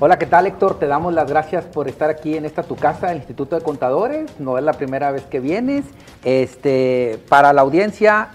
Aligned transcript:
Hola, 0.00 0.16
¿qué 0.16 0.26
tal 0.26 0.46
Héctor? 0.46 0.78
Te 0.78 0.86
damos 0.86 1.12
las 1.12 1.28
gracias 1.28 1.64
por 1.64 1.88
estar 1.88 2.08
aquí 2.08 2.36
en 2.36 2.44
esta 2.44 2.62
tu 2.62 2.76
casa, 2.76 3.10
el 3.10 3.16
Instituto 3.16 3.56
de 3.56 3.62
Contadores. 3.62 4.30
No 4.38 4.56
es 4.56 4.62
la 4.62 4.72
primera 4.74 5.10
vez 5.10 5.24
que 5.24 5.40
vienes. 5.40 5.86
Este, 6.22 7.20
para 7.28 7.52
la 7.52 7.62
audiencia, 7.62 8.28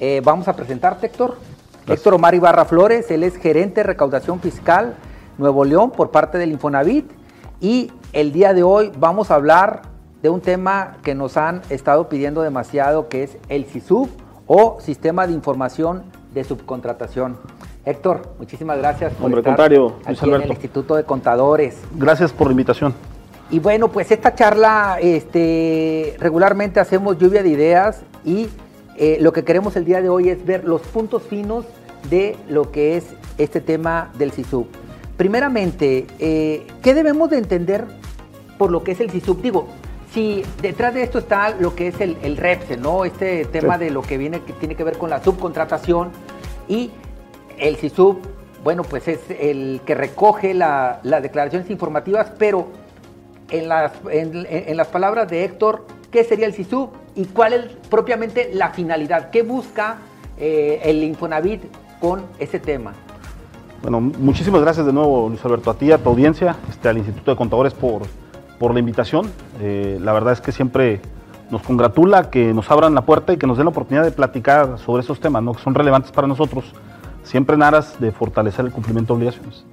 eh, 0.00 0.22
vamos 0.24 0.48
a 0.48 0.56
presentarte, 0.56 1.06
Héctor. 1.06 1.38
Héctor 1.86 2.14
Omar 2.14 2.34
Ibarra 2.34 2.64
Flores, 2.64 3.12
él 3.12 3.22
es 3.22 3.36
gerente 3.36 3.76
de 3.76 3.84
recaudación 3.84 4.40
fiscal 4.40 4.96
Nuevo 5.38 5.64
León 5.64 5.92
por 5.92 6.10
parte 6.10 6.36
del 6.36 6.50
Infonavit. 6.50 7.08
Y 7.60 7.92
el 8.12 8.32
día 8.32 8.52
de 8.52 8.64
hoy 8.64 8.90
vamos 8.98 9.30
a 9.30 9.36
hablar 9.36 9.82
de 10.20 10.30
un 10.30 10.40
tema 10.40 10.96
que 11.04 11.14
nos 11.14 11.36
han 11.36 11.62
estado 11.70 12.08
pidiendo 12.08 12.42
demasiado, 12.42 13.08
que 13.08 13.22
es 13.22 13.38
el 13.48 13.66
SISUB 13.66 14.08
o 14.48 14.80
Sistema 14.80 15.28
de 15.28 15.32
Información 15.32 16.02
de 16.32 16.42
Subcontratación. 16.42 17.38
Héctor, 17.86 18.22
muchísimas 18.38 18.78
gracias 18.78 19.12
por 19.12 19.26
Hombre, 19.26 19.40
estar 19.40 19.52
contrario, 19.52 19.96
aquí 20.06 20.30
en 20.30 20.42
el 20.42 20.50
Instituto 20.50 20.96
de 20.96 21.04
Contadores. 21.04 21.76
Gracias 21.94 22.32
por 22.32 22.46
la 22.46 22.52
invitación. 22.52 22.94
Y 23.50 23.58
bueno, 23.58 23.88
pues 23.88 24.10
esta 24.10 24.34
charla, 24.34 24.98
este, 25.02 26.16
regularmente 26.18 26.80
hacemos 26.80 27.18
lluvia 27.18 27.42
de 27.42 27.50
ideas 27.50 28.00
y 28.24 28.48
eh, 28.96 29.18
lo 29.20 29.32
que 29.32 29.44
queremos 29.44 29.76
el 29.76 29.84
día 29.84 30.00
de 30.00 30.08
hoy 30.08 30.30
es 30.30 30.44
ver 30.46 30.64
los 30.64 30.80
puntos 30.82 31.24
finos 31.24 31.66
de 32.08 32.36
lo 32.48 32.70
que 32.70 32.96
es 32.96 33.04
este 33.36 33.60
tema 33.60 34.10
del 34.16 34.32
SISUB. 34.32 34.66
Primeramente, 35.18 36.06
eh, 36.18 36.66
¿qué 36.82 36.94
debemos 36.94 37.28
de 37.28 37.38
entender 37.38 37.84
por 38.56 38.70
lo 38.70 38.82
que 38.82 38.92
es 38.92 39.00
el 39.00 39.10
SISUB? 39.10 39.42
Digo, 39.42 39.68
si 40.10 40.42
detrás 40.62 40.94
de 40.94 41.02
esto 41.02 41.18
está 41.18 41.50
lo 41.50 41.74
que 41.74 41.88
es 41.88 42.00
el, 42.00 42.16
el 42.22 42.38
REPSE, 42.38 42.78
¿no? 42.78 43.04
Este 43.04 43.44
tema 43.44 43.76
de 43.76 43.90
lo 43.90 44.00
que 44.00 44.16
viene 44.16 44.40
que 44.40 44.54
tiene 44.54 44.74
que 44.74 44.84
ver 44.84 44.96
con 44.96 45.10
la 45.10 45.22
subcontratación 45.22 46.10
y 46.66 46.90
el 47.58 47.76
SISUB, 47.76 48.18
bueno, 48.62 48.82
pues 48.82 49.08
es 49.08 49.20
el 49.28 49.80
que 49.84 49.94
recoge 49.94 50.54
las 50.54 51.22
declaraciones 51.22 51.70
informativas, 51.70 52.32
pero 52.38 52.68
en 53.50 53.68
las, 53.68 53.92
en, 54.10 54.76
las 54.76 54.88
palabras 54.88 55.28
de 55.28 55.44
Héctor, 55.44 55.86
¿qué 56.10 56.24
sería 56.24 56.46
el 56.46 56.54
SISUB 56.54 56.88
y 57.14 57.26
cuál 57.26 57.52
es 57.52 57.66
propiamente 57.90 58.50
la 58.54 58.70
finalidad? 58.70 59.30
¿Qué 59.30 59.42
busca 59.42 59.98
eh, 60.38 60.80
el 60.82 61.02
Infonavit 61.02 61.62
con 62.00 62.22
ese 62.38 62.58
tema? 62.58 62.94
Bueno, 63.82 64.00
muchísimas 64.00 64.62
gracias 64.62 64.86
de 64.86 64.94
nuevo, 64.94 65.28
Luis 65.28 65.44
Alberto, 65.44 65.70
a 65.70 65.74
ti, 65.74 65.92
a 65.92 65.98
tu 65.98 66.08
audiencia, 66.08 66.56
este, 66.70 66.88
al 66.88 66.96
Instituto 66.96 67.30
de 67.32 67.36
Contadores 67.36 67.74
por, 67.74 68.02
por 68.58 68.72
la 68.72 68.80
invitación. 68.80 69.30
Eh, 69.60 69.98
la 70.00 70.14
verdad 70.14 70.32
es 70.32 70.40
que 70.40 70.52
siempre 70.52 71.00
nos 71.50 71.60
congratula 71.62 72.30
que 72.30 72.54
nos 72.54 72.70
abran 72.70 72.94
la 72.94 73.02
puerta 73.02 73.34
y 73.34 73.36
que 73.36 73.46
nos 73.46 73.58
den 73.58 73.66
la 73.66 73.70
oportunidad 73.70 74.04
de 74.04 74.10
platicar 74.10 74.78
sobre 74.78 75.02
esos 75.02 75.20
temas, 75.20 75.42
¿no? 75.42 75.52
que 75.52 75.62
son 75.62 75.74
relevantes 75.74 76.10
para 76.12 76.26
nosotros 76.26 76.64
siempre 77.24 77.56
en 77.56 77.62
aras 77.62 77.98
de 78.00 78.12
fortalecer 78.12 78.64
el 78.64 78.70
cumplimiento 78.70 79.14
de 79.14 79.18
obligaciones. 79.18 79.64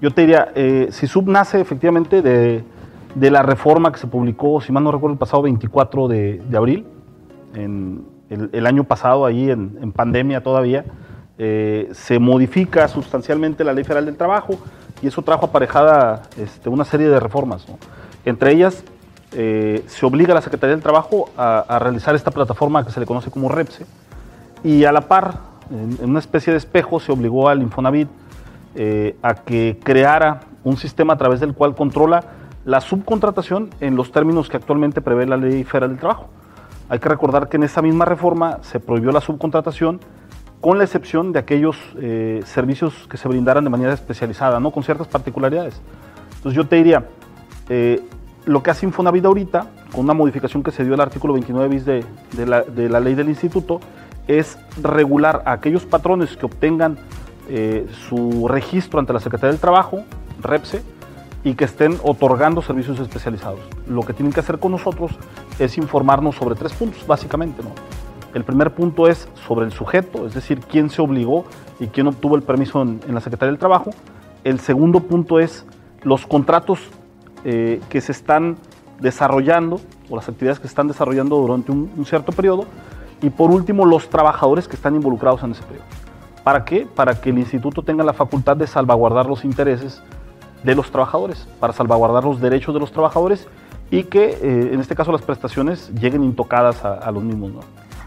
Yo 0.00 0.10
te 0.12 0.22
diría, 0.22 0.52
eh, 0.54 0.88
si 0.92 1.06
SUB 1.06 1.28
nace 1.28 1.60
efectivamente 1.60 2.22
de, 2.22 2.64
la 3.16 3.42
reforma 3.42 3.92
que 3.92 3.98
se 3.98 4.06
publicó, 4.06 4.60
si 4.60 4.72
mal 4.72 4.84
no 4.84 4.92
recuerdo, 4.92 5.14
el 5.14 5.18
pasado 5.18 5.42
24 5.42 6.08
de, 6.08 6.42
abril, 6.54 6.86
en 7.54 8.04
el, 8.30 8.66
año 8.66 8.84
pasado, 8.84 9.26
ahí 9.26 9.50
en, 9.50 9.92
pandemia 9.92 10.42
todavía, 10.42 10.84
eh, 11.36 11.88
se 11.92 12.18
modifica 12.18 12.86
sustancialmente 12.88 13.64
la 13.64 13.72
Ley 13.72 13.84
Federal 13.84 14.06
del 14.06 14.16
Trabajo 14.16 14.58
y 15.02 15.06
eso 15.06 15.22
trajo 15.22 15.46
aparejada 15.46 16.22
este, 16.38 16.68
una 16.68 16.84
serie 16.84 17.08
de 17.08 17.18
reformas. 17.18 17.66
Entre 18.24 18.52
ellas, 18.52 18.84
eh, 19.32 19.84
se 19.86 20.06
obliga 20.06 20.32
a 20.32 20.34
la 20.34 20.42
Secretaría 20.42 20.74
del 20.74 20.82
Trabajo 20.82 21.30
a, 21.36 21.60
a, 21.60 21.78
realizar 21.78 22.14
esta 22.14 22.30
plataforma 22.30 22.84
que 22.84 22.90
se 22.90 23.00
le 23.00 23.06
conoce 23.06 23.30
como 23.30 23.48
REPSE 23.48 23.86
y 24.64 24.84
a 24.84 24.92
la 24.92 25.02
par 25.02 25.49
en, 25.70 26.10
una 26.10 26.18
especie 26.18 26.52
de 26.52 26.58
espejo, 26.58 27.00
se 27.00 27.12
obligó 27.12 27.48
al 27.48 27.62
Infonavit 27.62 28.08
eh, 28.74 29.16
a 29.22 29.34
que 29.34 29.78
creara 29.82 30.40
un 30.64 30.76
sistema 30.76 31.14
a 31.14 31.16
través 31.16 31.40
del 31.40 31.54
cual 31.54 31.74
controla 31.74 32.24
la 32.64 32.80
subcontratación 32.80 33.70
en 33.80 33.96
los 33.96 34.12
términos 34.12 34.48
que 34.48 34.56
actualmente 34.56 35.00
prevé 35.00 35.26
la 35.26 35.36
Ley 35.36 35.64
Federal 35.64 35.90
del 35.90 35.98
Trabajo. 35.98 36.28
Hay 36.88 36.98
que 36.98 37.08
recordar 37.08 37.48
que 37.48 37.56
en 37.56 37.62
esa 37.62 37.82
misma 37.82 38.04
reforma 38.04 38.58
se 38.62 38.80
prohibió 38.80 39.12
la 39.12 39.20
subcontratación 39.20 40.00
con 40.60 40.76
la 40.76 40.84
excepción 40.84 41.32
de 41.32 41.38
aquellos 41.38 41.76
eh, 41.98 42.42
servicios 42.44 43.06
que 43.08 43.16
se 43.16 43.28
brindaran 43.28 43.64
de 43.64 43.70
manera 43.70 43.94
especializada, 43.94 44.60
¿no? 44.60 44.70
con 44.70 44.82
ciertas 44.82 45.06
particularidades. 45.06 45.80
Entonces 46.36 46.56
yo 46.56 46.66
te 46.66 46.76
diría, 46.76 47.06
eh, 47.68 48.02
lo 48.44 48.62
que 48.62 48.70
hace 48.70 48.86
Infonavit 48.86 49.24
ahorita, 49.24 49.66
con 49.92 50.00
una 50.00 50.14
modificación 50.14 50.62
que 50.62 50.70
se 50.70 50.84
dio 50.84 50.94
al 50.94 51.00
artículo 51.00 51.32
29 51.34 51.68
bis 51.68 51.84
de, 51.84 52.04
la, 52.46 52.62
de 52.62 52.88
la 52.88 53.00
ley 53.00 53.14
del 53.14 53.28
instituto, 53.28 53.80
es 54.38 54.58
regular 54.80 55.42
a 55.44 55.52
aquellos 55.52 55.84
patrones 55.84 56.36
que 56.36 56.46
obtengan 56.46 56.98
eh, 57.48 57.88
su 58.08 58.46
registro 58.46 59.00
ante 59.00 59.12
la 59.12 59.18
Secretaría 59.18 59.50
del 59.50 59.60
Trabajo, 59.60 60.04
REPSE, 60.40 60.82
y 61.42 61.54
que 61.54 61.64
estén 61.64 61.96
otorgando 62.04 62.62
servicios 62.62 63.00
especializados. 63.00 63.58
Lo 63.88 64.02
que 64.02 64.12
tienen 64.12 64.32
que 64.32 64.38
hacer 64.38 64.60
con 64.60 64.70
nosotros 64.72 65.12
es 65.58 65.78
informarnos 65.78 66.36
sobre 66.36 66.54
tres 66.54 66.72
puntos, 66.74 67.04
básicamente. 67.06 67.62
¿no? 67.62 67.70
El 68.32 68.44
primer 68.44 68.72
punto 68.72 69.08
es 69.08 69.26
sobre 69.48 69.66
el 69.66 69.72
sujeto, 69.72 70.26
es 70.26 70.34
decir, 70.34 70.60
quién 70.60 70.90
se 70.90 71.02
obligó 71.02 71.44
y 71.80 71.88
quién 71.88 72.06
obtuvo 72.06 72.36
el 72.36 72.42
permiso 72.42 72.82
en, 72.82 73.00
la 73.08 73.20
Secretaría 73.20 73.50
del 73.50 73.58
Trabajo. 73.58 73.90
El 74.44 74.60
segundo 74.60 75.00
punto 75.00 75.40
es 75.40 75.66
los 76.02 76.24
contratos 76.26 76.78
eh, 77.44 77.80
que 77.88 78.00
se 78.00 78.12
están 78.12 78.58
desarrollando 79.00 79.80
o 80.08 80.14
las 80.14 80.28
actividades 80.28 80.60
que 80.60 80.68
se 80.68 80.72
están 80.72 80.86
desarrollando 80.86 81.36
durante 81.36 81.72
un 81.72 82.04
cierto 82.06 82.30
periodo. 82.30 82.66
Y 83.22 83.30
por 83.30 83.50
último, 83.50 83.84
los 83.84 84.08
trabajadores 84.08 84.66
que 84.66 84.76
están 84.76 84.94
involucrados 84.94 85.42
en 85.42 85.52
ese 85.52 85.62
periodo. 85.62 85.84
¿Para 86.42 86.64
qué? 86.64 86.86
Para 86.86 87.20
que 87.20 87.30
el 87.30 87.38
instituto 87.38 87.82
tenga 87.82 88.02
la 88.02 88.14
facultad 88.14 88.56
de 88.56 88.66
salvaguardar 88.66 89.26
los 89.26 89.44
intereses 89.44 90.02
de 90.64 90.74
los 90.74 90.90
trabajadores, 90.90 91.46
para 91.58 91.72
salvaguardar 91.72 92.24
los 92.24 92.40
derechos 92.40 92.74
de 92.74 92.80
los 92.80 92.92
trabajadores 92.92 93.46
y 93.90 94.04
que 94.04 94.30
eh, 94.30 94.70
en 94.72 94.80
este 94.80 94.94
caso 94.94 95.12
las 95.12 95.22
prestaciones 95.22 95.90
lleguen 95.94 96.22
intocadas 96.22 96.84
a, 96.84 97.10
los 97.10 97.22
mismos. 97.22 97.52
¿no? 97.52 97.60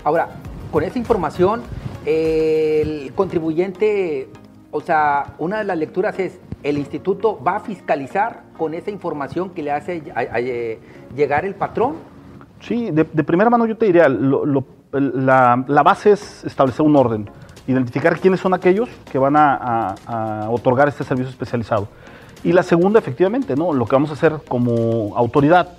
Ahora, 0.03 0.29
con 0.71 0.83
esa 0.83 0.97
información, 0.97 1.61
el 2.05 3.11
contribuyente, 3.15 4.29
o 4.71 4.81
sea, 4.81 5.35
una 5.37 5.59
de 5.59 5.63
las 5.65 5.77
lecturas 5.77 6.17
es, 6.19 6.39
el 6.63 6.77
instituto 6.77 7.39
va 7.43 7.57
a 7.57 7.59
fiscalizar 7.59 8.43
con 8.57 8.73
esa 8.73 8.89
información 8.89 9.49
que 9.49 9.63
le 9.63 9.71
hace 9.71 10.01
llegar 11.15 11.45
el 11.45 11.55
patrón. 11.55 11.95
Sí, 12.61 12.89
de, 12.91 13.03
primera 13.05 13.49
mano 13.49 13.65
yo 13.65 13.75
te 13.75 13.85
diría, 13.85 14.07
lo, 14.07 14.45
lo 14.45 14.63
la, 14.93 15.83
base 15.83 16.11
es 16.11 16.43
establecer 16.43 16.85
un 16.85 16.95
orden, 16.95 17.29
identificar 17.67 18.19
quiénes 18.19 18.39
son 18.39 18.53
aquellos 18.53 18.89
que 19.11 19.17
van 19.17 19.35
a, 19.35 19.95
otorgar 20.49 20.87
este 20.87 21.03
servicio 21.03 21.29
especializado. 21.29 21.87
Y 22.43 22.51
la 22.51 22.63
segunda, 22.63 22.99
efectivamente, 22.99 23.55
¿no? 23.55 23.73
lo 23.73 23.85
que 23.85 23.95
vamos 23.95 24.09
a 24.09 24.13
hacer 24.13 24.33
como 24.47 25.15
autoridad, 25.15 25.69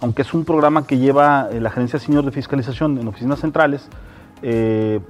aunque 0.00 0.22
es 0.22 0.34
un 0.34 0.44
programa 0.44 0.86
que 0.86 0.98
lleva 0.98 1.48
eh, 1.50 1.60
la 1.60 1.70
Gerencia 1.70 1.98
Senior 1.98 2.24
de 2.24 2.32
Fiscalización 2.32 2.98
en 2.98 3.06
oficinas 3.06 3.38
centrales, 3.38 3.88
eh, 4.42 5.00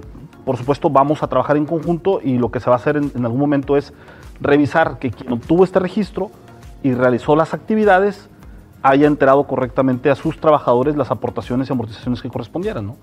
por 0.45 0.57
supuesto 0.57 0.89
vamos 0.89 1.21
a 1.21 1.27
trabajar 1.27 1.57
en 1.57 1.65
conjunto 1.65 2.21
y 2.23 2.37
lo 2.37 2.49
que 2.49 2.59
se 2.59 2.69
va 2.69 2.75
a 2.75 2.79
hacer 2.79 2.97
en, 2.97 3.25
algún 3.25 3.39
momento 3.39 3.77
es 3.77 3.93
revisar 4.39 4.97
que 4.97 5.11
quien 5.11 5.33
obtuvo 5.33 5.63
este 5.63 5.79
registro 5.79 6.31
y 6.81 6.93
realizó 6.93 7.35
las 7.35 7.53
actividades 7.53 8.29
haya 8.81 9.07
enterado 9.07 9.45
correctamente 9.45 10.09
a 10.09 10.15
sus 10.15 10.39
trabajadores 10.39 10.95
las 10.95 11.11
aportaciones 11.11 11.69
y 11.69 11.73
amortizaciones 11.73 12.21
que 12.21 12.29
correspondieran. 12.29 12.87
¿no? 12.87 12.95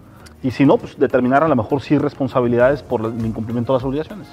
Y 0.43 0.51
si 0.51 0.65
no, 0.65 0.77
pues 0.77 0.99
determinar 0.99 1.43
a 1.43 1.49
lo 1.49 1.57
mejor 1.57 1.83
sí 1.83 1.99
responsabilidades 1.99 2.83
por 2.83 3.05
el 3.05 3.25
incumplimiento 3.25 3.73
de 3.73 3.79
las 3.79 3.85
obligaciones. 3.85 4.29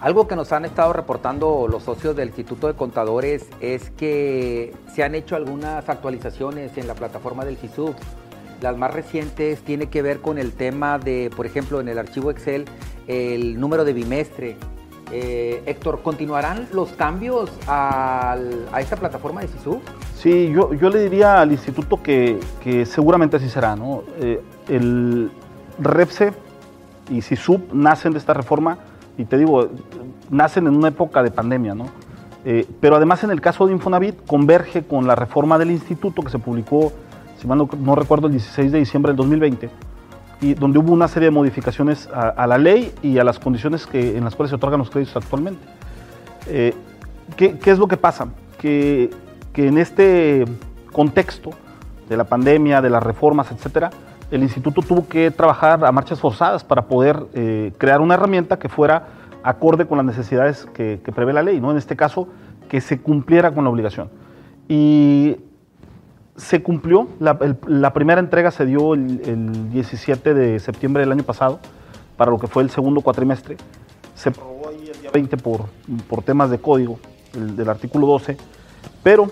Algo 0.00 0.28
que 0.28 0.36
nos 0.36 0.52
han 0.52 0.64
estado 0.64 0.92
reportando 0.92 1.66
los 1.68 1.82
socios 1.82 2.14
del 2.14 2.28
Instituto 2.28 2.68
de 2.68 2.74
Contadores 2.74 3.48
es 3.60 3.90
que 3.90 4.72
se 4.94 5.02
han 5.02 5.16
hecho 5.16 5.34
algunas 5.34 5.88
actualizaciones 5.88 6.78
en 6.78 6.86
la 6.86 6.94
plataforma 6.94 7.44
del 7.44 7.56
CISUB. 7.56 7.94
Las 8.60 8.76
más 8.76 8.94
recientes 8.94 9.60
tiene 9.62 9.88
que 9.88 10.02
ver 10.02 10.20
con 10.20 10.38
el 10.38 10.52
tema 10.52 10.98
de, 10.98 11.30
por 11.36 11.46
ejemplo, 11.46 11.80
en 11.80 11.88
el 11.88 11.98
archivo 11.98 12.30
Excel, 12.30 12.64
el 13.08 13.58
número 13.58 13.84
de 13.84 13.92
bimestre. 13.92 14.56
Eh, 15.10 15.62
Héctor, 15.66 16.02
¿continuarán 16.02 16.68
los 16.72 16.90
cambios 16.90 17.50
a 17.66 18.36
esta 18.78 18.96
plataforma 18.96 19.40
de 19.40 19.48
CISUB? 19.48 19.80
Sí, 20.18 20.50
yo, 20.52 20.74
yo 20.74 20.90
le 20.90 21.04
diría 21.04 21.40
al 21.40 21.52
instituto 21.52 22.02
que, 22.02 22.40
que 22.62 22.84
seguramente 22.86 23.36
así 23.36 23.48
será. 23.48 23.76
¿no? 23.76 24.02
Eh, 24.20 24.40
el, 24.68 25.30
REPSE 25.78 26.32
y 27.10 27.22
SISUB 27.22 27.72
nacen 27.72 28.12
de 28.12 28.18
esta 28.18 28.34
reforma 28.34 28.78
y 29.16 29.24
te 29.24 29.36
digo, 29.36 29.68
nacen 30.30 30.66
en 30.66 30.76
una 30.76 30.88
época 30.88 31.22
de 31.22 31.30
pandemia, 31.30 31.74
¿no? 31.74 31.86
Eh, 32.44 32.66
pero 32.80 32.96
además 32.96 33.24
en 33.24 33.30
el 33.30 33.40
caso 33.40 33.66
de 33.66 33.72
Infonavit 33.72 34.24
converge 34.26 34.84
con 34.84 35.06
la 35.06 35.16
reforma 35.16 35.58
del 35.58 35.70
instituto 35.70 36.22
que 36.22 36.30
se 36.30 36.38
publicó, 36.38 36.92
si 37.36 37.46
mal 37.46 37.58
no, 37.58 37.94
recuerdo, 37.94 38.28
el 38.28 38.32
16 38.32 38.70
de 38.72 38.78
diciembre 38.78 39.10
del 39.10 39.16
2020, 39.16 39.68
y 40.40 40.54
donde 40.54 40.78
hubo 40.78 40.92
una 40.92 41.08
serie 41.08 41.26
de 41.26 41.30
modificaciones 41.32 42.08
a, 42.14 42.46
la 42.46 42.58
ley 42.58 42.94
y 43.02 43.18
a 43.18 43.24
las 43.24 43.40
condiciones 43.40 43.86
que, 43.86 44.16
en 44.16 44.24
las 44.24 44.36
cuales 44.36 44.50
se 44.50 44.56
otorgan 44.56 44.78
los 44.78 44.88
créditos 44.88 45.16
actualmente. 45.16 45.60
Eh, 46.46 46.74
¿qué, 47.36 47.58
¿qué, 47.58 47.72
es 47.72 47.78
lo 47.78 47.88
que 47.88 47.96
pasa? 47.96 48.28
Que, 48.56 49.10
que 49.52 49.66
en 49.66 49.78
este 49.78 50.44
contexto 50.92 51.50
de 52.08 52.16
la 52.16 52.24
pandemia, 52.24 52.80
de 52.80 52.90
las 52.90 53.02
reformas, 53.02 53.50
etcétera, 53.50 53.90
el 54.30 54.42
instituto 54.42 54.82
tuvo 54.82 55.08
que 55.08 55.30
trabajar 55.30 55.84
a 55.84 55.92
marchas 55.92 56.20
forzadas 56.20 56.62
para 56.62 56.82
poder 56.82 57.26
eh, 57.34 57.72
crear 57.78 58.00
una 58.00 58.14
herramienta 58.14 58.58
que 58.58 58.68
fuera 58.68 59.08
acorde 59.42 59.86
con 59.86 59.96
las 59.96 60.06
necesidades 60.06 60.66
que, 60.74 61.00
prevé 61.14 61.32
la 61.32 61.42
ley. 61.42 61.60
¿no? 61.60 61.70
En 61.70 61.78
este 61.78 61.96
caso, 61.96 62.28
que 62.68 62.80
se 62.80 63.00
cumpliera 63.00 63.52
con 63.52 63.64
la 63.64 63.70
obligación. 63.70 64.10
Y 64.68 65.36
se 66.36 66.62
cumplió, 66.62 67.08
la, 67.18 67.92
primera 67.92 68.20
entrega 68.20 68.50
se 68.50 68.66
dio 68.66 68.94
el, 68.94 69.70
17 69.70 70.34
de 70.34 70.58
septiembre 70.60 71.02
del 71.02 71.12
año 71.12 71.24
pasado, 71.24 71.58
para 72.16 72.30
lo 72.30 72.38
que 72.38 72.48
fue 72.48 72.62
el 72.62 72.70
segundo 72.70 73.00
cuatrimestre. 73.00 73.56
Se 74.14 74.30
probó 74.30 74.68
ahí 74.68 74.90
el 74.92 75.00
día 75.00 75.10
20 75.12 75.36
por, 75.38 75.66
por 76.08 76.22
temas 76.22 76.50
de 76.50 76.58
código, 76.58 76.98
del 77.32 77.68
artículo 77.68 78.06
12, 78.06 78.36
pero 79.02 79.28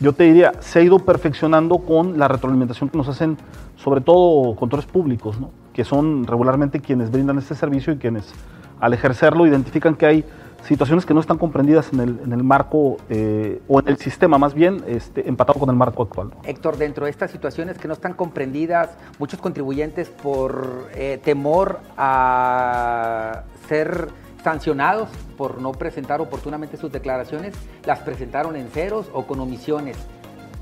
yo 0.00 0.12
te 0.12 0.24
diría, 0.24 0.52
se 0.60 0.78
ha 0.78 0.82
ido 0.82 0.98
perfeccionando 1.00 1.78
con 1.78 2.18
la 2.18 2.28
retroalimentación 2.28 2.88
que 2.88 2.98
nos 2.98 3.08
hacen, 3.08 3.36
sobre 3.76 4.00
todo 4.00 4.54
contadores 4.54 4.90
públicos, 4.90 5.36
que 5.72 5.84
son 5.84 6.26
regularmente 6.26 6.80
quienes 6.80 7.10
brindan 7.10 7.38
este 7.38 7.54
servicio 7.54 7.92
y 7.92 7.98
quienes 7.98 8.32
al 8.80 8.94
ejercerlo 8.94 9.46
identifican 9.46 9.96
que 9.96 10.06
hay 10.06 10.24
situaciones 10.64 11.06
que 11.06 11.14
no 11.14 11.20
están 11.20 11.38
comprendidas 11.38 11.92
en 11.92 12.00
el, 12.00 12.44
marco 12.44 12.96
eh, 13.08 13.60
o 13.68 13.80
en 13.80 13.88
el 13.88 13.96
sistema 13.96 14.38
más 14.38 14.54
bien 14.54 14.82
este, 14.86 15.28
empatado 15.28 15.58
con 15.58 15.70
el 15.70 15.76
marco 15.76 16.02
actual. 16.02 16.30
Héctor, 16.44 16.76
dentro 16.76 17.04
de 17.04 17.10
estas 17.10 17.30
situaciones 17.30 17.78
que 17.78 17.88
no 17.88 17.94
están 17.94 18.12
comprendidas, 18.12 18.90
muchos 19.18 19.40
contribuyentes 19.40 20.08
por 20.08 20.88
eh, 20.94 21.20
temor 21.22 21.80
a 21.96 23.44
ser 23.68 24.08
sancionados 24.42 25.08
por 25.36 25.60
no 25.60 25.72
presentar 25.72 26.20
oportunamente 26.20 26.76
sus 26.76 26.92
declaraciones, 26.92 27.54
las 27.84 28.00
presentaron 28.00 28.56
en 28.56 28.68
ceros 28.68 29.06
o 29.12 29.26
con 29.26 29.40
omisiones. 29.40 29.96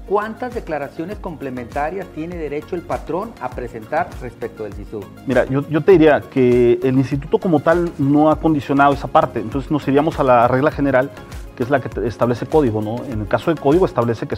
¿Cuántas 0.09 0.55
declaraciones 0.55 1.19
complementarias 1.19 2.07
tiene 2.15 2.37
derecho 2.37 2.77
el 2.77 2.83
patrón 2.83 3.33
a 3.41 3.51
presentar 3.51 4.09
respecto 4.23 4.63
del 4.63 4.73
SISU? 4.75 5.01
Mira, 5.27 5.45
yo, 5.47 5.63
te 5.63 5.93
diría 5.93 6.21
que 6.21 6.79
el 6.83 6.97
instituto 6.97 7.39
como 7.39 7.59
tal 7.59 7.91
no 7.99 8.31
ha 8.31 8.39
condicionado 8.39 8.93
esa 8.93 9.09
parte, 9.09 9.41
entonces 9.41 9.69
nos 9.69 9.87
iríamos 9.89 10.21
a 10.21 10.23
la 10.23 10.47
regla 10.47 10.71
general, 10.71 11.11
que 11.57 11.65
es 11.65 11.71
la 11.71 11.81
que 11.81 12.07
establece 12.07 12.47
código, 12.47 12.81
¿no? 12.81 13.05
En 13.07 13.23
el 13.23 13.27
caso 13.27 13.51
del 13.51 13.59
código 13.59 13.85
establece 13.85 14.29
que 14.29 14.37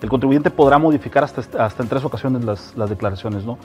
el 0.00 0.08
contribuyente 0.08 0.50
podrá 0.50 0.78
modificar 0.78 1.24
hasta, 1.24 1.62
hasta 1.62 1.82
en 1.82 1.88
tres 1.90 2.02
ocasiones 2.04 2.42
las, 2.42 2.74
las 2.76 2.88
declaraciones, 2.88 3.44
¿no? 3.44 3.58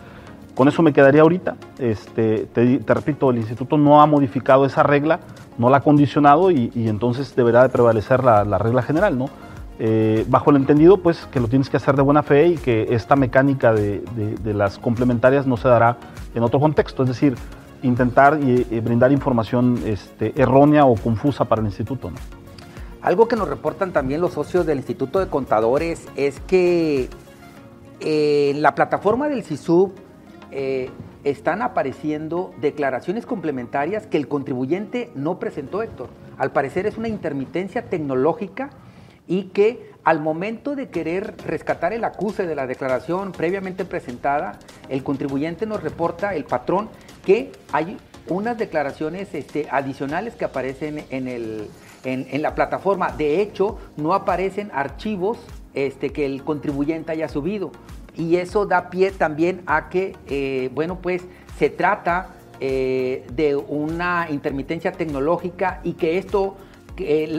Con 0.56 0.68
eso 0.68 0.82
me 0.82 0.94
quedaría 0.94 1.22
ahorita. 1.22 1.56
Este, 1.80 2.46
te, 2.54 2.94
repito, 2.94 3.30
el 3.32 3.38
instituto 3.38 3.78
no 3.78 4.02
ha 4.02 4.06
modificado 4.06 4.66
esa 4.66 4.84
regla, 4.84 5.20
no 5.58 5.70
la 5.70 5.78
ha 5.78 5.82
condicionado 5.82 6.52
y, 6.52 6.72
entonces 6.76 7.36
deberá 7.36 7.64
de 7.64 7.70
prevalecer 7.70 8.24
la, 8.24 8.58
regla 8.58 8.82
general, 8.82 9.18
¿no? 9.18 9.30
Eh, 9.80 10.26
bajo 10.28 10.52
el 10.52 10.58
entendido, 10.58 10.98
pues, 10.98 11.26
que 11.32 11.40
lo 11.40 11.48
tienes 11.48 11.70
que 11.70 11.78
hacer 11.78 11.96
de 11.96 12.02
buena 12.02 12.22
fe 12.22 12.48
y 12.48 12.56
que 12.56 12.88
esta 12.92 13.16
mecánica 13.16 13.74
de, 13.74 14.04
las 14.44 14.78
complementarias 14.78 15.48
no 15.48 15.58
se 15.58 15.68
dará 15.68 15.98
en 16.36 16.44
otro 16.44 16.60
contexto, 16.60 17.04
es 17.04 17.10
decir, 17.10 17.36
intentar 17.82 18.40
y, 18.42 18.80
brindar 18.80 19.12
información 19.12 19.80
este, 19.86 20.40
errónea 20.40 20.86
o 20.86 20.96
confusa 20.96 21.46
para 21.46 21.62
el 21.62 21.68
instituto, 21.68 22.12
¿no? 22.12 22.18
Algo 23.02 23.28
que 23.28 23.36
nos 23.36 23.48
reportan 23.48 23.92
también 23.94 24.22
los 24.22 24.34
socios 24.34 24.66
del 24.66 24.78
Instituto 24.78 25.20
de 25.20 25.28
Contadores 25.28 26.08
es 26.16 26.40
que 26.42 27.10
eh, 28.00 28.54
la 28.58 28.76
plataforma 28.76 29.28
del 29.28 29.44
CISUB 29.44 29.92
eh, 30.52 30.90
están 31.24 31.62
apareciendo 31.62 32.54
declaraciones 32.60 33.26
complementarias 33.26 34.08
que 34.08 34.18
el 34.18 34.28
contribuyente 34.28 35.12
no 35.16 35.40
presentó, 35.40 35.84
Héctor. 35.84 36.10
Al 36.38 36.52
parecer 36.52 36.88
es 36.88 36.98
una 36.98 37.08
intermitencia 37.08 37.84
tecnológica 37.84 38.72
y 39.28 39.44
que 39.46 39.92
al 40.04 40.20
momento 40.20 40.76
de 40.76 40.90
querer 40.90 41.36
rescatar 41.46 41.94
el 41.94 42.04
acuse 42.04 42.48
de 42.48 42.56
la 42.56 42.66
declaración 42.66 43.32
previamente 43.32 43.86
presentada, 43.86 44.58
el 44.90 45.04
contribuyente 45.04 45.66
nos 45.66 45.84
reporta, 45.84 46.34
el 46.34 46.46
patrón, 46.46 46.90
que 47.24 47.52
hay 47.72 47.98
unas 48.28 48.58
declaraciones 48.58 49.34
este, 49.34 49.68
adicionales 49.70 50.36
que 50.36 50.46
aparecen 50.46 51.06
en, 51.12 52.42
la 52.42 52.56
plataforma. 52.56 53.12
De 53.12 53.42
hecho, 53.42 53.78
no 53.96 54.14
aparecen 54.14 54.72
archivos 54.74 55.38
este, 55.76 56.10
que 56.10 56.26
el 56.26 56.44
contribuyente 56.44 57.12
haya 57.12 57.30
subido 57.30 57.72
y 58.16 58.36
eso 58.38 58.66
da 58.66 58.90
pie 58.90 59.12
también 59.12 59.62
a 59.66 59.90
que, 59.90 60.16
eh, 60.28 60.70
bueno, 60.74 61.00
pues 61.02 61.24
se 61.58 61.70
trata 61.70 62.30
eh, 62.60 63.26
de 63.34 63.56
una 63.56 64.28
intermitencia 64.30 64.92
tecnológica 64.92 65.80
y 65.84 65.94
que 65.94 66.18
esto, 66.18 66.56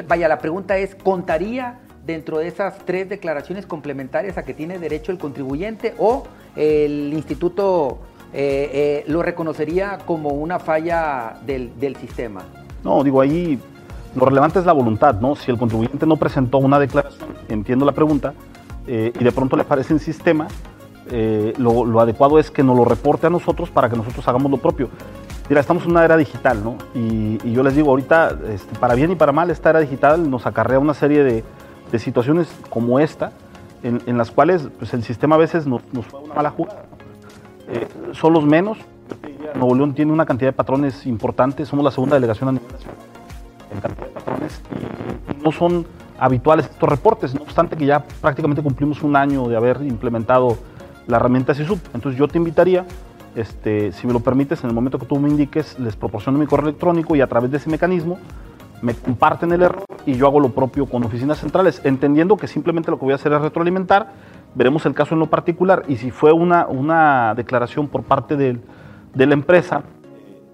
vaya, 0.08 0.28
la 0.28 0.38
pregunta 0.38 0.76
es, 0.78 0.94
¿contaría 0.94 1.78
dentro 2.04 2.38
de 2.38 2.48
esas 2.48 2.78
tres 2.84 3.08
declaraciones 3.08 3.66
complementarias 3.66 4.36
a 4.38 4.44
que 4.44 4.54
tiene 4.54 4.78
derecho 4.78 5.12
el 5.12 5.18
contribuyente 5.18 5.94
o 5.98 6.24
el 6.56 7.12
instituto 7.12 8.00
eh, 8.32 9.04
lo 9.06 9.22
reconocería 9.22 9.98
como 10.04 10.30
una 10.30 10.58
falla 10.58 11.38
del, 11.46 11.78
del 11.78 11.96
sistema? 11.96 12.42
No, 12.82 13.04
digo, 13.04 13.20
ahí 13.20 13.60
lo 14.14 14.26
relevante 14.26 14.58
es 14.58 14.66
la 14.66 14.72
voluntad, 14.72 15.20
¿no? 15.20 15.36
Si 15.36 15.50
el 15.50 15.58
contribuyente 15.58 16.06
no 16.06 16.16
presentó 16.16 16.58
una 16.58 16.78
declaración, 16.78 17.30
entiendo 17.48 17.84
la 17.84 17.92
pregunta, 17.92 18.34
eh, 18.86 19.12
y 19.18 19.24
de 19.24 19.32
pronto 19.32 19.56
le 19.56 19.62
aparece 19.62 19.92
en 19.92 19.98
sistema, 19.98 20.48
eh, 21.10 21.52
lo, 21.58 22.00
adecuado 22.00 22.38
es 22.38 22.50
que 22.50 22.62
nos 22.62 22.76
lo 22.76 22.84
reporte 22.84 23.26
a 23.26 23.30
nosotros 23.30 23.70
para 23.70 23.88
que 23.88 23.96
nosotros 23.96 24.26
hagamos 24.28 24.50
lo 24.50 24.56
propio. 24.56 24.88
Mira, 25.48 25.60
estamos 25.60 25.84
en 25.84 25.90
una 25.90 26.04
era 26.04 26.16
digital, 26.16 26.62
¿no? 26.62 26.76
Y, 26.94 27.38
yo 27.52 27.62
les 27.62 27.74
digo, 27.74 27.90
ahorita, 27.90 28.38
este, 28.48 28.78
para 28.78 28.94
bien 28.94 29.10
y 29.10 29.16
para 29.16 29.32
mal, 29.32 29.50
esta 29.50 29.70
era 29.70 29.80
digital 29.80 30.30
nos 30.30 30.46
acarrea 30.46 30.78
una 30.78 30.94
serie 30.94 31.22
de, 31.24 31.44
situaciones 31.98 32.48
como 32.70 33.00
esta, 33.00 33.32
en, 33.82 34.16
las 34.16 34.30
cuales 34.30 34.66
pues, 34.78 34.94
el 34.94 35.02
sistema 35.02 35.34
a 35.34 35.38
veces 35.38 35.66
nos, 35.66 35.82
nos 35.92 36.06
fue 36.06 36.20
una 36.20 36.34
mala 36.34 36.50
jugada. 36.50 36.84
Eh, 37.68 37.86
son 38.12 38.32
los 38.32 38.46
menos. 38.46 38.78
Nuevo 39.54 39.74
León 39.74 39.92
tiene 39.92 40.10
una 40.10 40.24
cantidad 40.24 40.48
de 40.48 40.52
patrones 40.54 41.04
importantes, 41.04 41.68
somos 41.68 41.84
la 41.84 41.90
segunda 41.90 42.16
delegación 42.16 42.48
a 42.48 42.52
nivel 42.52 42.72
nacional 42.72 42.96
en 43.72 43.80
cantidad 43.80 44.06
de 44.06 44.12
patrones 44.12 44.60
y 45.30 45.42
no 45.42 45.52
son 45.52 45.86
habituales 46.22 46.66
estos 46.66 46.88
reportes, 46.88 47.34
no 47.34 47.42
obstante 47.42 47.76
que 47.76 47.84
ya 47.84 48.04
prácticamente 48.20 48.62
cumplimos 48.62 49.02
un 49.02 49.16
año 49.16 49.48
de 49.48 49.56
haber 49.56 49.82
implementado 49.82 50.56
la 51.08 51.16
herramienta 51.16 51.52
SISUB. 51.52 51.80
Entonces 51.94 52.16
yo 52.16 52.28
te 52.28 52.38
invitaría, 52.38 52.86
este, 53.34 53.90
si 53.90 54.06
me 54.06 54.12
lo 54.12 54.20
permites, 54.20 54.62
en 54.62 54.70
el 54.70 54.74
momento 54.74 55.00
que 55.00 55.06
tú 55.06 55.18
me 55.18 55.28
indiques, 55.28 55.76
les 55.80 55.96
proporciono 55.96 56.38
mi 56.38 56.46
correo 56.46 56.68
electrónico 56.68 57.16
y 57.16 57.22
a 57.22 57.26
través 57.26 57.50
de 57.50 57.56
ese 57.56 57.68
mecanismo 57.68 58.18
me 58.82 58.94
comparten 58.94 59.50
el 59.50 59.62
error 59.62 59.84
y 60.06 60.14
yo 60.14 60.28
hago 60.28 60.38
lo 60.38 60.50
propio 60.50 60.86
con 60.86 61.02
oficinas 61.02 61.38
centrales, 61.38 61.80
entendiendo 61.82 62.36
que 62.36 62.46
simplemente 62.46 62.92
lo 62.92 62.98
que 62.98 63.04
voy 63.04 63.12
a 63.12 63.16
hacer 63.16 63.32
es 63.32 63.40
retroalimentar, 63.40 64.12
veremos 64.54 64.86
el 64.86 64.94
caso 64.94 65.14
en 65.14 65.20
lo 65.20 65.26
particular 65.26 65.82
y 65.88 65.96
si 65.96 66.12
fue 66.12 66.32
una, 66.32 66.68
una 66.68 67.34
declaración 67.34 67.88
por 67.88 68.04
parte 68.04 68.36
de 68.36 69.26
la 69.26 69.34
empresa 69.34 69.82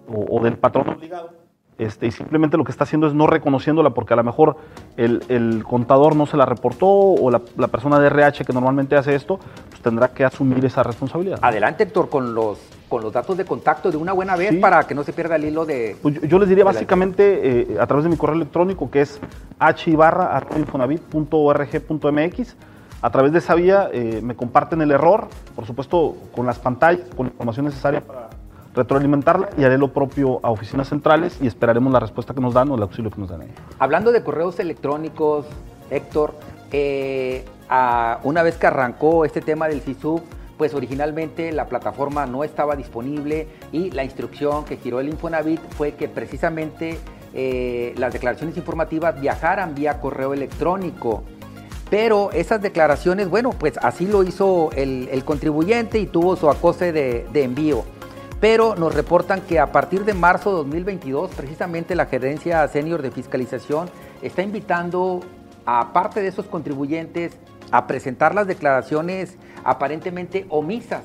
o 0.09 0.43
del 0.43 0.57
patrón 0.57 0.89
obligado, 0.89 1.38
este, 1.79 2.09
y 2.09 2.11
simplemente 2.11 2.57
lo 2.57 2.65
que 2.65 2.73
está 2.73 2.83
haciendo 2.85 3.07
es 3.07 3.15
no 3.15 3.29
reconociéndola 3.29 3.91
porque 3.91 4.13
a 4.13 4.17
lo 4.17 4.25
mejor 4.25 4.57
el, 4.97 5.63
contador 5.63 6.17
no 6.17 6.27
se 6.27 6.37
la 6.37 6.45
reportó 6.45 6.89
o 6.89 7.31
la, 7.31 7.39
persona 7.69 8.01
de 8.01 8.09
RH 8.09 8.45
que 8.45 8.53
normalmente 8.53 8.97
hace 8.97 9.15
esto, 9.15 9.39
pues 9.71 9.81
tendrá 9.81 10.09
que 10.09 10.25
asumir 10.25 10.65
esa 10.65 10.83
responsabilidad. 10.83 11.39
Adelante, 11.41 11.85
Héctor, 11.85 12.09
con 12.09 12.35
los, 12.35 12.59
con 12.89 13.03
los 13.03 13.13
datos 13.13 13.37
de 13.37 13.45
contacto 13.45 13.93
de 13.93 13.97
una 13.97 14.13
buena 14.13 14.35
vez 14.35 14.57
para 14.57 14.89
que 14.89 14.97
no 14.97 15.05
se 15.05 15.13
pierda 15.13 15.37
el 15.37 15.45
hilo 15.45 15.65
de... 15.65 15.97
Pues 16.03 16.21
yo, 16.23 16.41
les 16.41 16.49
diría 16.49 16.65
básicamente 16.65 17.61
eh, 17.61 17.77
a 17.81 17.87
través 17.87 18.03
de 18.03 18.11
mi 18.11 18.17
correo 18.17 18.35
electrónico 18.35 18.91
que 18.91 19.03
es 19.03 19.21
hibarra.infonavit.org.mx. 19.87 22.57
A 23.01 23.11
través 23.11 23.31
de 23.31 23.39
esa 23.39 23.55
vía 23.55 23.89
eh, 23.93 24.19
me 24.21 24.35
comparten 24.35 24.81
el 24.81 24.91
error, 24.91 25.29
por 25.55 25.65
supuesto 25.65 26.17
con 26.35 26.47
las 26.47 26.59
pantallas, 26.59 27.07
con 27.17 27.27
la 27.27 27.31
información 27.31 27.67
necesaria 27.67 28.01
para 28.01 28.31
retroalimentarla 28.79 29.51
y 29.59 29.65
haré 29.65 29.77
lo 29.77 29.93
propio 29.93 30.41
a 30.43 30.51
oficinas 30.51 30.89
centrales 30.89 31.39
y 31.43 31.47
esperaremos 31.47 31.93
la 31.93 32.01
respuesta 32.01 32.33
que 32.33 32.41
nos 32.41 32.55
dan 32.55 32.71
o 32.71 32.77
el 32.77 32.83
auxilio 32.83 33.11
que 33.11 33.21
nos 33.21 33.29
dan. 33.29 33.43
Hablando 33.79 34.13
de 34.13 34.23
correos 34.23 34.59
electrónicos, 34.61 35.47
Héctor, 35.91 36.35
eh, 36.71 37.45
una 38.23 38.43
vez 38.43 38.57
que 38.57 38.67
arrancó 38.67 39.25
este 39.25 39.41
tema 39.41 39.69
del 39.69 39.81
CISUB, 39.81 40.23
pues 40.57 40.75
originalmente 40.75 41.53
la 41.53 41.67
plataforma 41.67 42.27
no 42.27 42.45
estaba 42.45 42.77
disponible 42.77 43.49
y 43.73 43.91
la 43.91 44.05
instrucción 44.05 44.65
que 44.65 44.77
giró 44.77 45.01
el 45.01 45.09
Infonavit 45.09 45.61
fue 45.77 45.93
que 45.93 46.09
precisamente 46.09 46.99
eh, 47.35 47.95
las 47.97 48.13
declaraciones 48.13 48.57
informativas 48.57 49.21
viajaran 49.21 49.75
vía 49.75 50.01
correo 50.01 50.33
electrónico. 50.35 51.23
Pero 51.91 52.31
esas 52.33 52.61
declaraciones, 52.61 53.29
bueno, 53.29 53.51
pues 53.51 53.79
así 53.83 54.07
lo 54.07 54.23
hizo 54.23 54.71
el, 54.77 55.23
contribuyente 55.25 55.99
y 55.99 56.07
tuvo 56.07 56.37
su 56.37 56.51
acose 56.51 56.93
de 56.93 57.43
envío 57.43 57.85
pero 58.41 58.77
nos 58.77 58.95
reportan 58.95 59.41
que 59.41 59.59
a 59.59 59.73
partir 59.73 60.05
de 60.05 60.15
marzo 60.15 60.51
de 60.51 60.57
2022, 60.59 61.31
precisamente 61.35 61.97
la 61.97 62.07
Gerencia 62.07 62.67
Senior 62.69 63.03
de 63.03 63.11
Fiscalización 63.11 63.91
está 64.23 64.43
invitando 64.43 65.21
a 65.67 65.93
parte 65.93 66.21
de 66.21 66.29
esos 66.29 66.47
contribuyentes 66.47 67.33
a 67.71 67.87
presentar 67.87 68.35
las 68.35 68.47
declaraciones 68.47 69.37
aparentemente 69.65 70.47
omisas. 70.49 71.03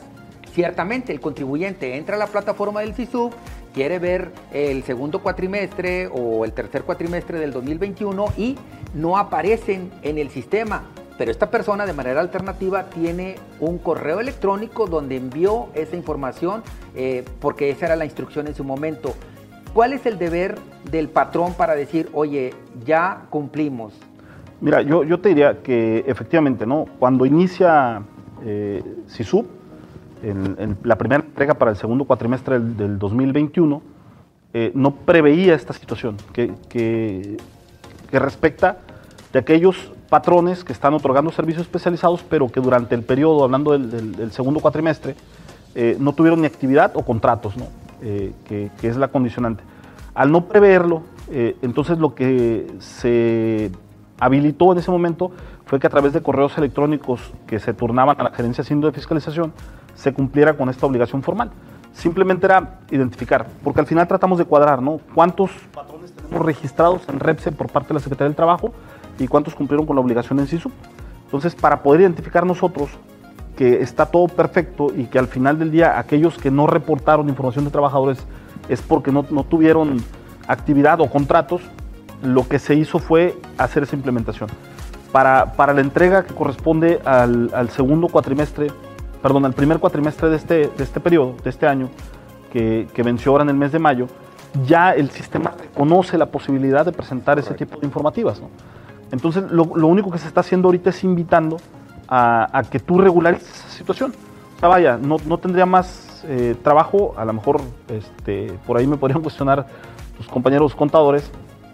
Ciertamente 0.54 1.12
el 1.12 1.20
contribuyente 1.20 1.98
entra 1.98 2.16
a 2.16 2.20
la 2.20 2.28
plataforma 2.28 2.82
del 2.82 2.94
CISUB, 2.94 3.34
quiere 3.74 3.98
ver 3.98 4.32
el 4.52 4.84
segundo 4.84 5.24
cuatrimestre 5.24 6.08
o 6.08 6.46
el 6.46 6.54
tercer 6.54 6.84
cuatrimestre 6.84 7.40
del 7.40 7.52
2021 7.52 8.26
y 8.38 8.56
no 8.94 9.18
aparecen 9.18 9.92
en 10.04 10.20
el 10.20 10.30
sistema. 10.30 10.84
Pero 11.24 11.32
esta 11.32 11.50
persona 11.50 11.86
de 11.86 11.94
manera 11.94 12.20
alternativa 12.20 12.90
tiene 12.90 13.36
un 13.62 13.78
correo 13.78 14.20
electrónico 14.20 14.88
donde 14.88 15.16
envió 15.16 15.68
esa 15.74 15.96
información 15.96 16.64
eh, 16.96 17.24
porque 17.40 17.70
esa 17.70 17.86
era 17.86 17.96
la 17.96 18.04
instrucción 18.04 18.46
en 18.48 18.56
su 18.56 18.66
momento. 18.66 19.16
¿Cuál 19.74 19.94
es 19.94 20.06
el 20.06 20.20
deber 20.20 20.58
del 20.92 21.08
patrón 21.08 21.54
para 21.54 21.76
decir, 21.76 22.10
oye, 22.12 22.54
ya 22.84 23.22
cumplimos? 23.30 23.94
Mira, 24.60 24.82
yo, 24.82 25.06
yo 25.06 25.18
te 25.22 25.30
diría 25.30 25.64
que 25.64 26.04
efectivamente, 26.08 26.66
¿no? 26.66 26.88
Cuando 27.00 27.26
inicia 27.26 28.02
eh, 28.44 28.84
en, 30.24 30.78
la 30.84 30.98
primera 30.98 31.24
entrega 31.24 31.54
para 31.54 31.72
el 31.72 31.78
segundo 31.78 32.04
cuatrimestre 32.04 32.60
del, 32.60 33.00
2021, 33.00 33.82
eh, 34.54 34.72
no 34.76 34.94
preveía 34.94 35.56
esta 35.56 35.72
situación 35.72 36.18
que, 36.34 36.52
que, 36.68 37.38
respecta 38.12 38.80
de 39.32 39.40
aquellos 39.40 39.94
patrones 40.14 40.64
que 40.64 40.74
están 40.74 40.94
otorgando 40.94 41.32
servicios 41.32 41.64
especializados, 41.64 42.22
pero 42.30 42.48
que 42.48 42.60
durante 42.60 42.94
el 42.94 43.02
periodo, 43.02 43.44
hablando 43.44 43.72
del, 43.72 44.32
segundo 44.32 44.60
cuatrimestre, 44.60 45.16
eh, 45.74 45.98
no 46.00 46.14
tuvieron 46.14 46.42
ni 46.42 46.46
actividad 46.46 46.92
o 46.96 47.02
contratos, 47.04 47.58
¿no? 47.58 47.66
Eh, 48.04 48.32
que, 48.46 48.70
que, 48.80 48.90
es 48.90 48.96
la 48.98 49.08
condicionante. 49.08 49.64
Al 50.14 50.32
no 50.32 50.46
preverlo, 50.46 51.02
entonces 51.64 51.98
lo 51.98 52.14
que 52.14 52.68
se 52.78 53.72
habilitó 54.20 54.72
en 54.74 54.78
ese 54.78 54.92
momento 54.92 55.32
fue 55.66 55.80
que 55.80 55.88
a 55.88 55.90
través 55.90 56.14
de 56.14 56.22
correos 56.22 56.56
electrónicos 56.60 57.34
que 57.48 57.58
se 57.58 57.74
turnaban 57.74 58.16
a 58.20 58.24
la 58.26 58.30
gerencia 58.30 58.64
siendo 58.64 58.86
de 58.86 58.94
fiscalización, 58.94 59.52
se 59.96 60.14
cumpliera 60.14 60.54
con 60.54 60.70
esta 60.70 60.86
obligación 60.86 61.24
formal. 61.24 61.50
Simplemente 61.94 62.46
era 62.46 62.82
identificar, 62.92 63.48
porque 63.64 63.80
al 63.80 63.88
final 63.88 64.08
tratamos 64.08 64.38
de 64.38 64.46
cuadrar, 64.46 64.80
¿no? 64.80 65.00
¿Cuántos 65.16 65.50
patrones 65.74 66.12
tenemos 66.12 66.46
registrados 66.46 67.10
en 67.10 67.20
REPSE 67.20 67.52
por 67.54 67.72
parte 67.72 67.88
de 67.88 67.94
la 67.96 68.00
Secretaría 68.00 68.30
del 68.30 68.36
Trabajo 68.36 68.74
y 69.20 69.28
cuántos 69.28 69.56
cumplieron 69.56 69.86
con 69.86 69.96
la 69.96 70.02
obligación 70.02 70.40
en 70.40 70.48
SISU? 70.48 70.72
Entonces, 71.26 71.56
para 71.56 71.82
poder 71.82 72.02
identificar 72.02 72.46
nosotros 72.46 72.90
que 73.56 73.82
está 73.82 74.06
todo 74.08 74.28
perfecto 74.28 74.88
y 74.96 75.06
que 75.06 75.20
al 75.20 75.28
final 75.28 75.60
del 75.60 75.72
día 75.72 76.00
aquellos 76.00 76.38
que 76.38 76.52
no 76.52 76.68
reportaron 76.68 77.30
información 77.30 77.66
de 77.66 77.72
trabajadores 77.72 78.18
es 78.70 78.82
porque 78.82 79.12
no, 79.12 79.26
no 79.30 79.44
tuvieron 79.44 79.98
actividad 80.48 81.00
o 81.02 81.10
contratos, 81.10 81.62
lo 82.24 82.48
que 82.48 82.60
se 82.60 82.76
hizo 82.76 83.00
fue 83.00 83.38
hacer 83.58 83.84
esa 83.84 83.96
implementación. 83.96 84.50
Para, 85.12 85.54
para 85.54 85.74
la 85.74 85.82
entrega 85.82 86.24
que 86.24 86.34
corresponde 86.34 87.00
al, 87.06 87.52
al 87.54 87.70
segundo 87.70 88.08
cuatrimestre 88.08 88.72
perdón, 89.24 89.46
el 89.46 89.54
primer 89.54 89.80
cuatrimestre 89.80 90.30
de 90.30 90.36
este, 90.36 90.56
de 90.68 90.84
este 90.84 91.00
periodo, 91.00 91.36
de 91.44 91.50
este 91.50 91.66
año, 91.66 91.90
que, 92.52 92.88
que, 92.94 93.04
venció 93.04 93.32
ahora 93.32 93.46
en 93.46 93.50
el 93.52 93.56
mes 93.56 93.72
de 93.72 93.80
mayo, 93.80 94.08
ya 94.68 94.92
el 94.92 95.10
sistema 95.12 95.54
reconoce 95.58 96.18
la 96.18 96.26
posibilidad 96.26 96.86
de 96.86 96.92
presentar 96.92 97.40
ese 97.40 97.54
tipo 97.54 97.80
de 97.80 97.88
informativas. 97.88 98.42
¿no? 98.42 98.50
Entonces, 99.14 99.44
lo, 99.52 99.64
único 99.86 100.10
que 100.10 100.18
se 100.18 100.28
está 100.28 100.40
haciendo 100.40 100.70
ahorita 100.70 100.90
es 100.90 101.04
invitando 101.04 101.58
a, 102.08 102.64
que 102.72 102.80
tú 102.80 102.98
regularices 102.98 103.48
esa 103.48 103.70
situación. 103.70 104.12
O 104.58 104.60
sea, 104.60 104.70
vaya, 104.70 104.98
no, 104.98 105.18
no 105.28 105.38
tendría 105.38 105.68
más 105.68 106.26
eh, 106.28 106.56
trabajo, 106.64 107.14
a 107.16 107.24
lo 107.24 107.32
mejor 107.32 107.62
este, 107.90 108.52
por 108.66 108.78
ahí 108.78 108.88
me 108.88 108.98
podrían 108.98 109.22
cuestionar 109.22 109.68
tus 110.18 110.28
compañeros 110.28 110.74
contadores, 110.74 111.30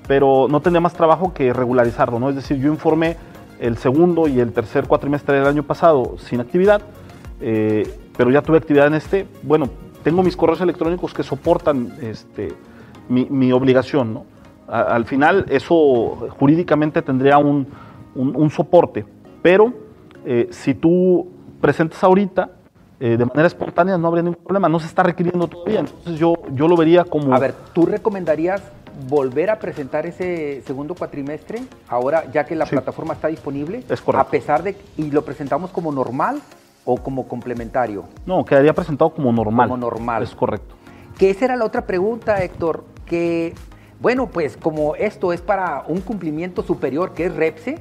pero 0.05 0.47
no 0.49 0.59
tendría 0.59 0.81
más 0.81 0.91
trabajo 0.91 1.33
que 1.33 1.53
regularizarlo, 1.53 2.19
¿no? 2.19 2.29
Es 2.29 2.35
decir, 2.35 2.57
yo 2.57 2.73
informé 2.73 3.15
el 3.61 3.77
segundo 3.77 4.27
y 4.27 4.41
el 4.41 4.51
tercer 4.51 4.85
cuatrimestre 4.85 5.37
del 5.37 5.47
año 5.47 5.63
pasado 5.63 6.17
sin 6.17 6.41
actividad, 6.41 6.81
eh, 7.39 7.89
pero 8.17 8.31
ya 8.31 8.41
tuve 8.41 8.57
actividad 8.57 8.87
en 8.87 8.95
este, 8.95 9.27
bueno, 9.43 9.69
tengo 10.03 10.23
mis 10.23 10.35
correos 10.35 10.59
electrónicos 10.59 11.13
que 11.13 11.23
soportan 11.23 11.93
este, 12.01 12.53
mi, 13.07 13.51
obligación, 13.53 14.13
¿no? 14.13 14.25
Al 14.69 15.05
final 15.05 15.45
eso 15.49 16.29
jurídicamente 16.37 17.01
tendría 17.01 17.37
un, 17.37 17.67
soporte, 18.51 19.05
pero 19.41 19.73
eh, 20.25 20.47
si 20.51 20.73
tú 20.73 21.27
presentas 21.61 22.03
ahorita 22.03 22.51
eh, 22.99 23.15
de 23.17 23.25
manera 23.25 23.47
espontánea 23.47 23.97
no 23.97 24.07
habría 24.07 24.23
ningún 24.23 24.43
problema, 24.43 24.67
no 24.67 24.79
se 24.79 24.87
está 24.87 25.03
requiriendo 25.03 25.47
todavía, 25.47 25.79
entonces 25.79 26.19
yo, 26.19 26.35
yo 26.53 26.67
lo 26.67 26.75
vería 26.75 27.03
como... 27.05 27.33
A 27.33 27.39
ver, 27.39 27.53
¿tú 27.73 27.85
recomendarías 27.85 28.61
volver 29.07 29.49
a 29.49 29.59
presentar 29.59 30.05
ese 30.05 30.61
segundo 30.65 30.95
cuatrimestre, 30.95 31.61
ahora 31.87 32.25
ya 32.31 32.45
que 32.45 32.55
la 32.55 32.65
plataforma 32.65 33.13
está 33.13 33.27
disponible, 33.27 33.83
es 33.89 34.01
correcto. 34.01 34.27
a 34.27 34.29
pesar 34.29 34.63
de 34.63 34.75
y 34.97 35.11
lo 35.11 35.23
presentamos 35.23 35.71
como 35.71 35.91
normal 35.91 36.41
o 36.85 36.97
como 36.97 37.27
complementario? 37.27 38.05
No, 38.25 38.43
quedaría 38.43 38.73
presentado 38.73 39.11
como 39.11 39.31
normal. 39.31 39.69
Como 39.69 39.77
normal. 39.77 40.23
Es 40.23 40.35
correcto. 40.35 40.75
Que 41.17 41.29
esa 41.29 41.45
era 41.45 41.55
la 41.55 41.65
otra 41.65 41.85
pregunta, 41.85 42.43
Héctor, 42.43 42.83
que, 43.05 43.53
bueno, 43.99 44.27
pues 44.27 44.55
como 44.57 44.95
esto 44.95 45.33
es 45.33 45.41
para 45.41 45.83
un 45.87 46.01
cumplimiento 46.01 46.63
superior, 46.63 47.13
que 47.13 47.25
es 47.25 47.35
REPSE, 47.35 47.79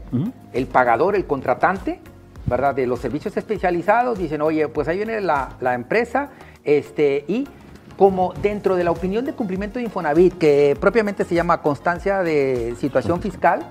el 0.52 0.66
pagador, 0.66 1.14
el 1.14 1.26
contratante, 1.26 2.00
¿verdad? 2.46 2.75
De 2.75 2.87
los 2.87 2.98
servicios 2.98 3.37
especializados, 3.37 4.18
dicen, 4.18 4.42
oye, 4.42 4.66
pues 4.68 4.88
ahí 4.88 4.96
viene 4.96 5.20
la, 5.20 5.50
la 5.60 5.75
empresa, 5.75 6.30
este, 6.64 7.25
y 7.28 7.46
como 7.96 8.32
dentro 8.42 8.76
de 8.76 8.84
la 8.84 8.90
opinión 8.90 9.25
de 9.25 9.32
cumplimiento 9.32 9.78
de 9.78 9.84
Infonavit, 9.84 10.38
que 10.38 10.76
propiamente 10.80 11.25
se 11.25 11.34
llama 11.34 11.62
constancia 11.62 12.22
de 12.22 12.75
situación 12.78 13.20
fiscal, 13.20 13.66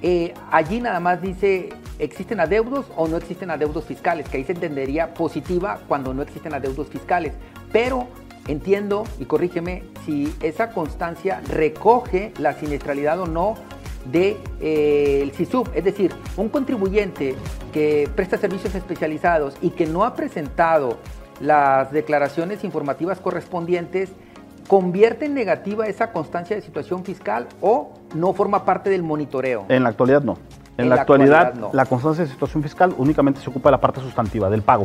eh, 0.00 0.34
allí 0.50 0.80
nada 0.80 1.00
más 1.00 1.20
dice, 1.20 1.70
¿existen 1.98 2.40
adeudos 2.40 2.86
o 2.96 3.08
no 3.08 3.16
existen 3.16 3.50
adeudos 3.50 3.84
fiscales? 3.84 4.28
Que 4.28 4.38
ahí 4.38 4.44
se 4.44 4.52
entendería 4.52 5.14
positiva 5.14 5.80
cuando 5.88 6.14
no 6.14 6.22
existen 6.22 6.54
adeudos 6.54 6.88
fiscales. 6.88 7.34
Pero 7.72 8.08
entiendo, 8.48 9.04
y 9.20 9.26
corrígeme, 9.26 9.84
si 10.04 10.34
esa 10.42 10.70
constancia 10.70 11.40
recoge 11.48 12.32
la 12.38 12.54
siniestralidad 12.54 13.20
o 13.20 13.26
no 13.26 13.54
del 14.10 14.10
de, 14.10 14.40
eh, 14.60 15.32
CISUB. 15.34 15.68
Es 15.74 15.84
decir, 15.84 16.12
un 16.36 16.48
contribuyente 16.48 17.36
que 17.72 18.08
presta 18.14 18.38
servicios 18.38 18.74
especializados 18.74 19.56
y 19.60 19.70
que 19.70 19.86
no 19.86 20.04
ha 20.04 20.14
presentado 20.14 20.96
las 21.40 21.92
declaraciones 21.92 22.64
informativas 22.64 23.20
correspondientes, 23.20 24.10
¿convierte 24.66 25.26
en 25.26 25.34
negativa 25.34 25.86
esa 25.86 26.10
constancia 26.10 26.56
de 26.56 26.62
situación 26.62 27.04
fiscal 27.04 27.46
o 27.60 27.92
no 28.14 28.32
forma 28.32 28.64
parte 28.64 28.90
del 28.90 29.02
monitoreo? 29.02 29.66
En 29.68 29.82
la 29.82 29.90
actualidad 29.90 30.22
no. 30.22 30.38
En, 30.78 30.88
la, 30.88 30.94
actualidad, 30.94 31.54
la 31.72 31.86
constancia 31.86 32.22
de 32.24 32.30
situación 32.30 32.62
fiscal 32.62 32.94
únicamente 32.98 33.40
se 33.40 33.50
ocupa 33.50 33.68
de 33.68 33.72
la 33.72 33.80
parte 33.80 34.00
sustantiva, 34.00 34.48
del 34.48 34.62
pago. 34.62 34.84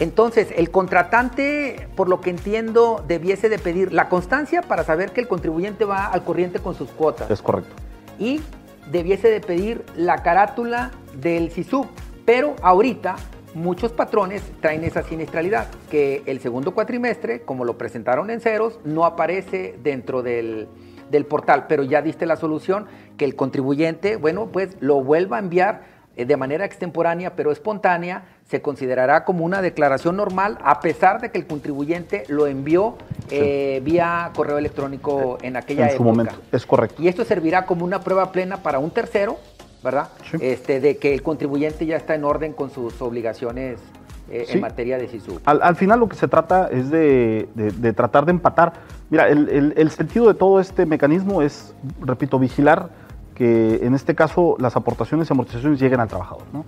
Entonces, 0.00 0.48
el 0.56 0.70
contratante, 0.70 1.88
por 1.94 2.08
lo 2.08 2.22
que 2.22 2.30
entiendo, 2.30 3.04
debiese 3.06 3.50
de 3.50 3.58
pedir 3.58 3.92
la 3.92 4.08
constancia 4.08 4.62
para 4.62 4.82
saber 4.82 5.12
que 5.12 5.20
el 5.20 5.28
contribuyente 5.28 5.84
va 5.84 6.06
al 6.06 6.24
corriente 6.24 6.58
con 6.58 6.74
sus 6.74 6.90
cuotas. 6.90 7.30
Es 7.30 7.42
correcto. 7.42 7.74
Y 8.18 8.40
debiese 8.90 9.28
de 9.28 9.40
pedir 9.40 9.84
la 9.94 10.22
carátula 10.22 10.90
del 11.14 11.50
SISUB. 11.50 11.86
Pero 12.24 12.56
ahorita 12.62 13.16
muchos 13.54 13.92
patrones 13.92 14.42
traen 14.60 14.84
esa 14.84 15.02
siniestralidad, 15.02 15.68
que 15.90 16.22
el 16.26 16.40
segundo 16.40 16.72
cuatrimestre, 16.72 17.42
como 17.42 17.64
lo 17.64 17.76
presentaron 17.76 18.30
en 18.30 18.40
ceros, 18.40 18.80
no 18.84 19.04
aparece 19.04 19.78
dentro 19.82 20.22
del, 20.22 20.68
portal, 21.28 21.66
pero 21.68 21.82
ya 21.82 22.00
diste 22.00 22.24
la 22.24 22.36
solución 22.36 22.86
que 23.18 23.24
el 23.24 23.34
contribuyente, 23.34 24.16
bueno, 24.16 24.46
pues 24.46 24.76
lo 24.80 25.02
vuelva 25.02 25.36
a 25.36 25.40
enviar 25.40 25.82
eh, 26.16 26.24
de 26.24 26.36
manera 26.36 26.64
extemporánea, 26.64 27.34
pero 27.36 27.50
espontánea, 27.50 28.24
se 28.50 28.60
considerará 28.60 29.24
como 29.24 29.44
una 29.44 29.62
declaración 29.62 30.16
normal, 30.16 30.58
a 30.64 30.80
pesar 30.80 31.20
de 31.20 31.30
que 31.30 31.38
el 31.38 31.46
contribuyente 31.46 32.24
lo 32.28 32.48
envió 32.48 32.96
eh, 33.30 33.80
vía 33.84 34.32
correo 34.34 34.58
electrónico 34.58 35.38
en 35.40 35.56
aquella 35.56 35.88
en 35.88 35.96
su 35.96 36.02
momento, 36.02 36.34
es 36.50 36.66
correcto. 36.66 37.00
Y 37.00 37.06
esto 37.06 37.24
servirá 37.24 37.64
como 37.64 37.84
una 37.84 38.00
prueba 38.00 38.32
plena 38.32 38.56
para 38.56 38.80
un 38.80 38.90
tercero 38.90 39.38
¿verdad? 39.82 40.08
Este, 40.40 40.80
de 40.80 40.98
que 40.98 41.14
el 41.14 41.22
contribuyente 41.22 41.86
ya 41.86 41.96
está 41.96 42.14
en 42.14 42.24
orden 42.24 42.52
con 42.52 42.70
sus 42.70 43.00
obligaciones 43.00 43.80
eh, 44.30 44.46
en 44.48 44.60
materia 44.60 44.98
de 44.98 45.08
SISU. 45.08 45.40
Al, 45.44 45.76
final 45.76 46.00
lo 46.00 46.08
que 46.08 46.16
se 46.16 46.28
trata 46.28 46.68
es 46.68 46.90
de, 46.90 47.48
tratar 47.96 48.26
de 48.26 48.32
empatar. 48.32 48.74
Mira, 49.08 49.28
el, 49.28 49.90
sentido 49.90 50.28
de 50.28 50.34
todo 50.34 50.60
este 50.60 50.86
mecanismo 50.86 51.42
es, 51.42 51.74
repito, 52.00 52.38
vigilar 52.38 52.90
que 53.34 53.80
en 53.82 53.94
este 53.94 54.14
caso 54.14 54.56
las 54.58 54.76
aportaciones 54.76 55.30
y 55.30 55.32
amortizaciones 55.32 55.80
lleguen 55.80 56.00
al 56.00 56.08
trabajador, 56.08 56.44
¿no? 56.52 56.64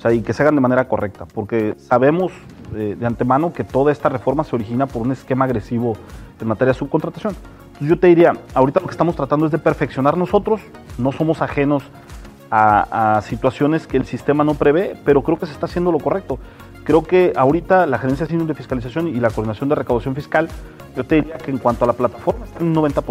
O 0.00 0.02
sea, 0.02 0.14
y 0.14 0.22
que 0.22 0.32
se 0.32 0.42
hagan 0.42 0.54
de 0.54 0.62
manera 0.62 0.88
correcta, 0.88 1.26
porque 1.26 1.74
sabemos 1.76 2.32
eh, 2.74 2.96
de 2.98 3.06
antemano 3.06 3.52
que 3.52 3.64
toda 3.64 3.92
esta 3.92 4.08
reforma 4.08 4.44
se 4.44 4.56
origina 4.56 4.86
por 4.86 5.02
un 5.02 5.12
esquema 5.12 5.44
agresivo 5.44 5.92
en 6.40 6.48
materia 6.48 6.72
de 6.72 6.78
subcontratación. 6.78 7.36
Entonces 7.66 7.86
yo 7.86 7.98
te 7.98 8.06
diría, 8.06 8.32
ahorita 8.54 8.80
lo 8.80 8.86
que 8.86 8.92
estamos 8.92 9.14
tratando 9.14 9.44
es 9.44 9.52
de 9.52 9.58
perfeccionar 9.58 10.16
nosotros, 10.16 10.62
no 10.96 11.12
somos 11.12 11.42
ajenos 11.42 11.82
a, 12.50 13.20
situaciones 13.26 13.86
que 13.86 13.98
el 13.98 14.06
sistema 14.06 14.42
no 14.42 14.54
prevé, 14.54 14.96
pero 15.04 15.22
creo 15.22 15.38
que 15.38 15.44
se 15.44 15.52
está 15.52 15.66
haciendo 15.66 15.92
lo 15.92 15.98
correcto. 15.98 16.38
Creo 16.84 17.02
que 17.02 17.34
ahorita 17.36 17.84
la 17.84 17.98
Gerencia 17.98 18.26
de 18.26 18.54
Fiscalización 18.54 19.06
y 19.06 19.20
la 19.20 19.28
Coordinación 19.28 19.68
de 19.68 19.74
Recaudación 19.74 20.14
Fiscal, 20.14 20.48
yo 20.96 21.04
te 21.04 21.16
diría 21.16 21.36
que 21.36 21.50
en 21.50 21.58
cuanto 21.58 21.84
a 21.84 21.86
la 21.86 21.92
plataforma 21.92 22.46
está 22.46 22.60
en 22.60 22.68
un 22.68 22.74
90%. 22.74 23.02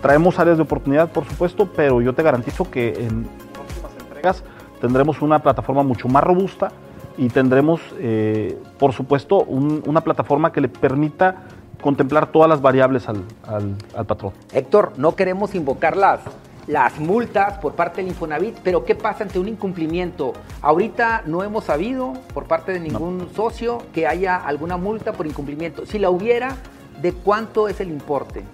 Traemos 0.00 0.38
áreas 0.38 0.56
de 0.56 0.62
oportunidad, 0.62 1.12
por 1.12 1.26
supuesto, 1.26 1.70
pero 1.76 2.00
yo 2.00 2.14
te 2.14 2.22
garantizo 2.22 2.70
que 2.70 2.94
en 2.94 3.28
próximas 3.52 3.92
entregas 4.00 4.42
tendremos 4.80 5.22
una 5.22 5.40
plataforma 5.40 5.82
mucho 5.82 6.08
más 6.08 6.22
robusta 6.24 6.72
y 7.16 7.28
tendremos, 7.28 7.80
eh, 7.98 8.58
por 8.78 8.92
supuesto, 8.92 9.38
una 9.40 10.00
plataforma 10.00 10.52
que 10.52 10.60
le 10.60 10.68
permita 10.68 11.42
contemplar 11.80 12.30
todas 12.30 12.48
las 12.48 12.60
variables 12.60 13.08
al, 13.08 13.24
al 13.46 14.06
patrón. 14.06 14.32
Héctor, 14.52 14.92
no 14.96 15.14
queremos 15.16 15.54
invocarlas 15.54 16.20
las 16.66 17.00
multas 17.00 17.58
por 17.58 17.74
parte 17.74 18.00
del 18.00 18.10
Infonavit, 18.10 18.58
pero 18.62 18.84
¿qué 18.84 18.94
pasa 18.94 19.24
ante 19.24 19.38
un 19.38 19.48
incumplimiento? 19.48 20.32
Ahorita 20.62 21.22
no 21.26 21.42
hemos 21.42 21.64
sabido 21.64 22.12
por 22.32 22.44
parte 22.44 22.72
de 22.72 22.80
ningún 22.80 23.28
socio 23.34 23.82
que 23.92 24.06
haya 24.06 24.36
alguna 24.36 24.76
multa 24.76 25.12
por 25.12 25.26
incumplimiento. 25.26 25.84
Si 25.84 25.98
la 25.98 26.10
hubiera, 26.10 26.54
¿de 27.02 27.12
cuánto 27.12 27.66
es 27.66 27.80
el 27.80 27.88
importe? 27.88 28.44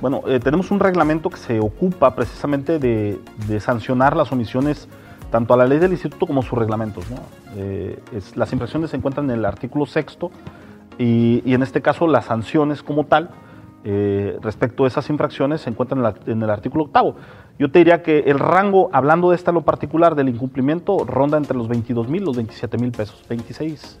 Bueno, 0.00 0.22
eh, 0.26 0.40
tenemos 0.40 0.72
un 0.72 0.80
reglamento 0.80 1.30
que 1.30 1.36
se 1.36 1.60
ocupa 1.60 2.16
precisamente 2.16 2.80
de, 2.80 3.20
sancionar 3.60 4.16
las 4.16 4.32
omisiones 4.32 4.88
tanto 5.32 5.54
a 5.54 5.56
la 5.56 5.66
ley 5.66 5.78
del 5.78 5.92
instituto 5.92 6.26
como 6.26 6.42
a 6.42 6.44
sus 6.44 6.56
reglamentos. 6.56 7.04
Eh, 7.56 7.98
las 8.36 8.52
infracciones 8.52 8.90
se 8.90 8.98
encuentran 8.98 9.28
en 9.30 9.38
el 9.38 9.44
artículo 9.46 9.86
sexto 9.86 10.30
y, 10.98 11.42
en 11.52 11.62
este 11.62 11.80
caso 11.80 12.06
las 12.06 12.26
sanciones 12.26 12.82
como 12.82 13.06
tal 13.06 13.30
eh, 13.82 14.38
respecto 14.42 14.84
a 14.84 14.88
esas 14.88 15.08
infracciones 15.08 15.62
se 15.62 15.70
encuentran 15.70 16.04
en, 16.26 16.42
el 16.42 16.50
artículo 16.50 16.84
octavo. 16.84 17.16
Yo 17.58 17.70
te 17.70 17.78
diría 17.78 18.02
que 18.02 18.20
el 18.26 18.38
rango, 18.38 18.90
hablando 18.92 19.30
de 19.30 19.36
esta 19.36 19.52
lo 19.52 19.62
particular, 19.62 20.14
del 20.14 20.28
incumplimiento, 20.28 20.98
ronda 21.04 21.38
entre 21.38 21.56
los 21.56 21.66
22 21.66 22.08
mil 22.08 22.22
y 22.22 22.26
los 22.26 22.36
27 22.36 22.76
mil 22.76 22.92
pesos, 22.92 23.24
26 23.28 23.98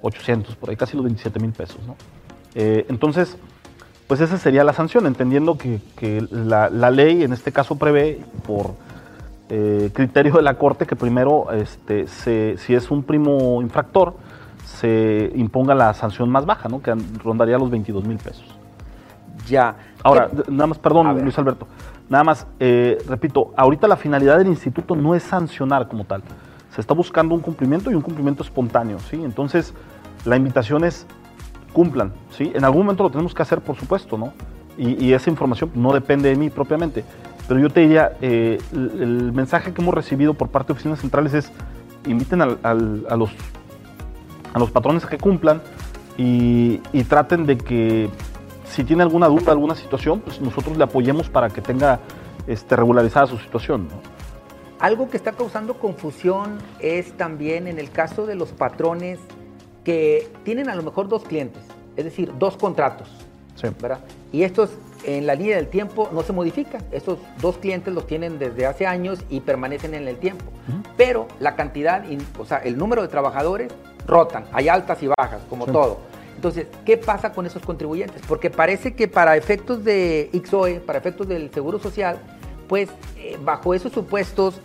800, 0.00 0.54
por 0.54 0.70
ahí 0.70 0.76
casi 0.76 0.96
los 0.96 1.04
27 1.04 1.40
mil 1.40 1.50
pesos. 1.50 1.80
entonces, 2.54 3.36
pues 4.06 4.20
esa 4.20 4.38
sería 4.38 4.62
la 4.62 4.72
sanción, 4.72 5.06
entendiendo 5.08 5.58
que, 5.58 5.80
la, 6.30 6.70
ley 6.90 7.24
en 7.24 7.32
este 7.32 7.50
caso 7.50 7.76
prevé 7.76 8.20
por 8.46 8.74
eh, 9.48 9.90
criterio 9.92 10.34
de 10.34 10.42
la 10.42 10.54
Corte 10.54 10.86
que 10.86 10.96
primero, 10.96 11.50
este, 11.52 12.06
si 12.06 12.74
es 12.74 12.90
un 12.90 13.02
primo 13.02 13.62
infractor, 13.62 14.14
se 14.64 15.32
imponga 15.34 15.74
la 15.74 15.94
sanción 15.94 16.28
más 16.28 16.44
baja, 16.46 16.68
¿no? 16.68 16.82
que 16.82 16.94
rondaría 17.22 17.58
los 17.58 17.70
22 17.70 18.04
mil 18.04 18.18
pesos. 18.18 18.46
Ya. 19.46 19.76
Ahora, 20.02 20.28
nada 20.48 20.66
más, 20.66 20.78
perdón, 20.78 21.22
Luis 21.22 21.38
Alberto, 21.38 21.66
nada 22.08 22.24
más, 22.24 22.46
eh, 22.60 22.98
repito, 23.08 23.52
ahorita 23.56 23.88
la 23.88 23.96
finalidad 23.96 24.38
del 24.38 24.48
instituto 24.48 24.94
no 24.94 25.14
es 25.14 25.22
sancionar 25.22 25.88
como 25.88 26.04
tal, 26.04 26.22
se 26.74 26.80
está 26.80 26.94
buscando 26.94 27.34
un 27.34 27.40
cumplimiento 27.40 27.90
y 27.90 27.94
un 27.94 28.02
cumplimiento 28.02 28.42
espontáneo, 28.42 28.98
¿sí? 28.98 29.16
Entonces, 29.24 29.72
la 30.24 30.36
invitación 30.36 30.84
es 30.84 31.06
cumplan. 31.72 32.12
¿sí? 32.30 32.50
En 32.54 32.64
algún 32.64 32.82
momento 32.82 33.04
lo 33.04 33.10
tenemos 33.10 33.34
que 33.34 33.42
hacer, 33.42 33.60
por 33.60 33.76
supuesto, 33.76 34.18
¿no? 34.18 34.32
Y, 34.76 35.12
esa 35.12 35.28
información 35.28 35.72
no 35.74 35.92
depende 35.92 36.28
de 36.28 36.36
mí 36.36 36.50
propiamente. 36.50 37.04
Pero 37.48 37.60
yo 37.60 37.70
te 37.70 37.80
diría, 37.80 38.12
eh, 38.20 38.58
el, 38.72 39.32
mensaje 39.32 39.72
que 39.72 39.80
hemos 39.80 39.94
recibido 39.94 40.34
por 40.34 40.50
parte 40.50 40.68
de 40.68 40.72
oficinas 40.74 41.00
centrales 41.00 41.32
es 41.32 41.50
inviten 42.06 42.42
a, 42.42 42.46
los, 42.46 43.30
a 44.52 44.58
los 44.58 44.70
patrones 44.70 45.04
a 45.04 45.08
que 45.08 45.18
cumplan 45.18 45.62
y, 46.18 46.78
traten 47.08 47.46
de 47.46 47.56
que 47.56 48.10
si 48.64 48.84
tiene 48.84 49.02
alguna 49.02 49.28
duda, 49.28 49.52
alguna 49.52 49.74
situación, 49.74 50.20
pues 50.20 50.40
nosotros 50.40 50.76
le 50.76 50.84
apoyemos 50.84 51.30
para 51.30 51.48
que 51.48 51.62
tenga 51.62 52.00
este, 52.46 52.76
regularizada 52.76 53.26
su 53.26 53.38
situación. 53.38 53.88
Algo 54.78 55.08
que 55.08 55.16
está 55.16 55.32
causando 55.32 55.74
confusión 55.74 56.58
es 56.80 57.12
también 57.16 57.66
en 57.66 57.78
el 57.78 57.90
caso 57.90 58.26
de 58.26 58.34
los 58.34 58.50
patrones 58.50 59.18
que 59.84 60.30
tienen 60.44 60.68
a 60.68 60.74
lo 60.74 60.82
mejor 60.82 61.08
dos 61.08 61.24
clientes, 61.24 61.62
es 61.96 62.04
decir, 62.04 62.32
dos 62.38 62.56
contratos. 62.56 63.08
¿verdad? 63.80 64.00
Y 64.32 64.42
estos 64.42 64.70
en 65.04 65.26
la 65.26 65.34
línea 65.34 65.56
del 65.56 65.68
tiempo 65.68 66.08
no 66.12 66.22
se 66.22 66.32
modifican. 66.32 66.82
Estos 66.92 67.18
dos 67.40 67.58
clientes 67.58 67.92
los 67.92 68.06
tienen 68.06 68.38
desde 68.38 68.66
hace 68.66 68.86
años 68.86 69.20
y 69.28 69.40
permanecen 69.40 69.94
en 69.94 70.08
el 70.08 70.16
tiempo. 70.16 70.44
Pero 70.96 71.28
la 71.40 71.56
cantidad, 71.56 72.04
o 72.38 72.44
sea, 72.44 72.58
el 72.58 72.76
número 72.76 73.02
de 73.02 73.08
trabajadores 73.08 73.72
rotan. 74.06 74.44
Hay 74.52 74.68
altas 74.68 75.02
y 75.02 75.06
bajas, 75.06 75.42
como 75.48 75.66
todo. 75.66 75.98
Entonces, 76.34 76.66
¿qué 76.84 76.96
pasa 76.96 77.32
con 77.32 77.46
esos 77.46 77.62
contribuyentes? 77.62 78.22
Porque 78.28 78.48
parece 78.48 78.94
que 78.94 79.08
para 79.08 79.36
efectos 79.36 79.82
de 79.84 80.30
XOE, 80.44 80.80
para 80.80 80.98
efectos 80.98 81.26
del 81.26 81.50
Seguro 81.52 81.78
Social, 81.78 82.18
pues 82.68 82.88
eh, 83.16 83.36
bajo 83.42 83.74
esos 83.74 83.92
supuestos 83.92 84.60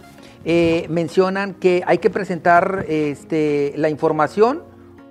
eh, 0.46 0.86
mencionan 0.90 1.54
que 1.56 1.84
hay 1.88 1.98
que 1.98 2.10
presentar 2.10 2.86
este, 2.88 3.74
la 3.78 3.90
información 3.90 4.62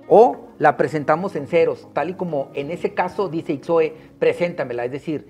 o 0.07 0.42
la 0.59 0.77
presentamos 0.77 1.35
en 1.35 1.47
ceros, 1.47 1.87
tal 1.93 2.11
y 2.11 2.13
como 2.13 2.51
en 2.53 2.71
ese 2.71 2.93
caso 2.93 3.29
dice 3.29 3.53
Ixoe, 3.53 3.93
preséntamela, 4.19 4.85
es 4.85 4.91
decir, 4.91 5.27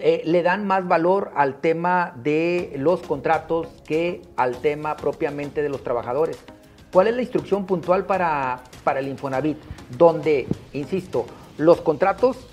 eh, 0.00 0.22
le 0.24 0.42
dan 0.42 0.66
más 0.66 0.86
valor 0.86 1.32
al 1.34 1.60
tema 1.60 2.14
de 2.22 2.74
los 2.78 3.02
contratos 3.02 3.68
que 3.86 4.22
al 4.36 4.58
tema 4.58 4.96
propiamente 4.96 5.62
de 5.62 5.68
los 5.68 5.82
trabajadores. 5.82 6.38
¿Cuál 6.92 7.08
es 7.08 7.16
la 7.16 7.22
instrucción 7.22 7.66
puntual 7.66 8.06
para, 8.06 8.62
para 8.84 9.00
el 9.00 9.08
Infonavit? 9.08 9.58
Donde, 9.98 10.46
insisto, 10.72 11.26
los 11.58 11.80
contratos, 11.80 12.46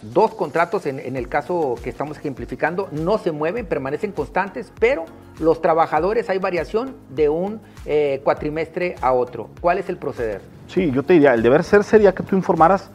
dos 0.00 0.34
contratos 0.34 0.86
en, 0.86 1.16
el 1.16 1.28
caso 1.28 1.74
que 1.82 1.90
estamos 1.90 2.16
ejemplificando, 2.16 2.88
no 2.92 3.18
se 3.18 3.32
mueven, 3.32 3.66
permanecen 3.66 4.12
constantes, 4.12 4.72
pero 4.78 5.04
los 5.38 5.60
trabajadores 5.60 6.30
hay 6.30 6.38
variación 6.38 6.96
de 7.10 7.28
un 7.28 7.60
eh, 7.84 8.20
cuatrimestre 8.24 8.94
a 9.02 9.12
otro. 9.12 9.50
¿Cuál 9.60 9.78
es 9.78 9.88
el 9.88 9.98
proceder? 9.98 10.40
Sí, 10.72 10.92
yo 10.92 11.02
te 11.02 11.14
diría, 11.14 11.34
el 11.34 11.42
deber 11.42 11.64
ser 11.64 11.82
sería 11.82 12.14
que 12.14 12.22
tú 12.22 12.36
informaras 12.36 12.92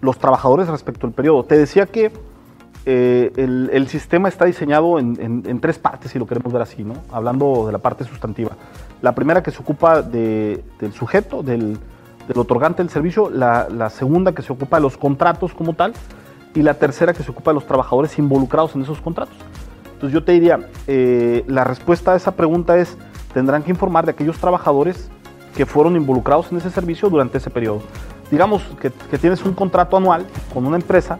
los 0.00 0.16
trabajadores 0.16 0.66
respecto 0.68 1.06
al 1.06 1.12
periodo. 1.12 1.44
Te 1.44 1.58
decía 1.58 1.84
que 1.84 2.10
eh, 2.86 3.32
el, 3.36 3.86
sistema 3.88 4.30
está 4.30 4.46
diseñado 4.46 4.98
en, 4.98 5.60
tres 5.60 5.78
partes, 5.78 6.10
si 6.10 6.18
lo 6.18 6.26
queremos 6.26 6.50
ver 6.50 6.62
así, 6.62 6.84
¿no? 6.84 6.94
Hablando 7.12 7.66
de 7.66 7.72
la 7.72 7.78
parte 7.78 8.04
sustantiva. 8.04 8.52
La 9.02 9.14
primera 9.14 9.42
que 9.42 9.50
se 9.50 9.60
ocupa 9.60 10.00
del 10.00 10.62
sujeto, 10.94 11.42
del, 11.42 11.78
otorgante 12.34 12.82
del 12.82 12.88
servicio, 12.88 13.28
la, 13.28 13.90
segunda 13.90 14.32
que 14.32 14.40
se 14.40 14.50
ocupa 14.50 14.78
de 14.78 14.84
los 14.84 14.96
contratos 14.96 15.52
como 15.52 15.74
tal, 15.74 15.92
y 16.54 16.62
la 16.62 16.74
tercera 16.74 17.12
que 17.12 17.22
se 17.22 17.30
ocupa 17.30 17.50
de 17.50 17.56
los 17.56 17.66
trabajadores 17.66 18.18
involucrados 18.18 18.74
en 18.74 18.80
esos 18.80 19.02
contratos. 19.02 19.36
Entonces 19.84 20.14
yo 20.14 20.24
te 20.24 20.32
diría, 20.32 20.60
eh, 20.86 21.44
la 21.46 21.64
respuesta 21.64 22.14
a 22.14 22.16
esa 22.16 22.30
pregunta 22.32 22.78
es, 22.78 22.96
tendrán 23.34 23.62
que 23.64 23.70
informar 23.70 24.06
de 24.06 24.12
aquellos 24.12 24.38
trabajadores 24.38 25.10
que 25.58 25.66
fueron 25.66 25.96
involucrados 25.96 26.52
en 26.52 26.58
ese 26.58 26.70
servicio 26.70 27.10
durante 27.10 27.38
ese 27.38 27.50
periodo. 27.50 27.80
Digamos 28.30 28.62
que, 28.80 28.90
tienes 29.18 29.44
un 29.44 29.54
contrato 29.54 29.96
anual 29.96 30.24
con 30.54 30.64
una 30.64 30.76
empresa 30.76 31.18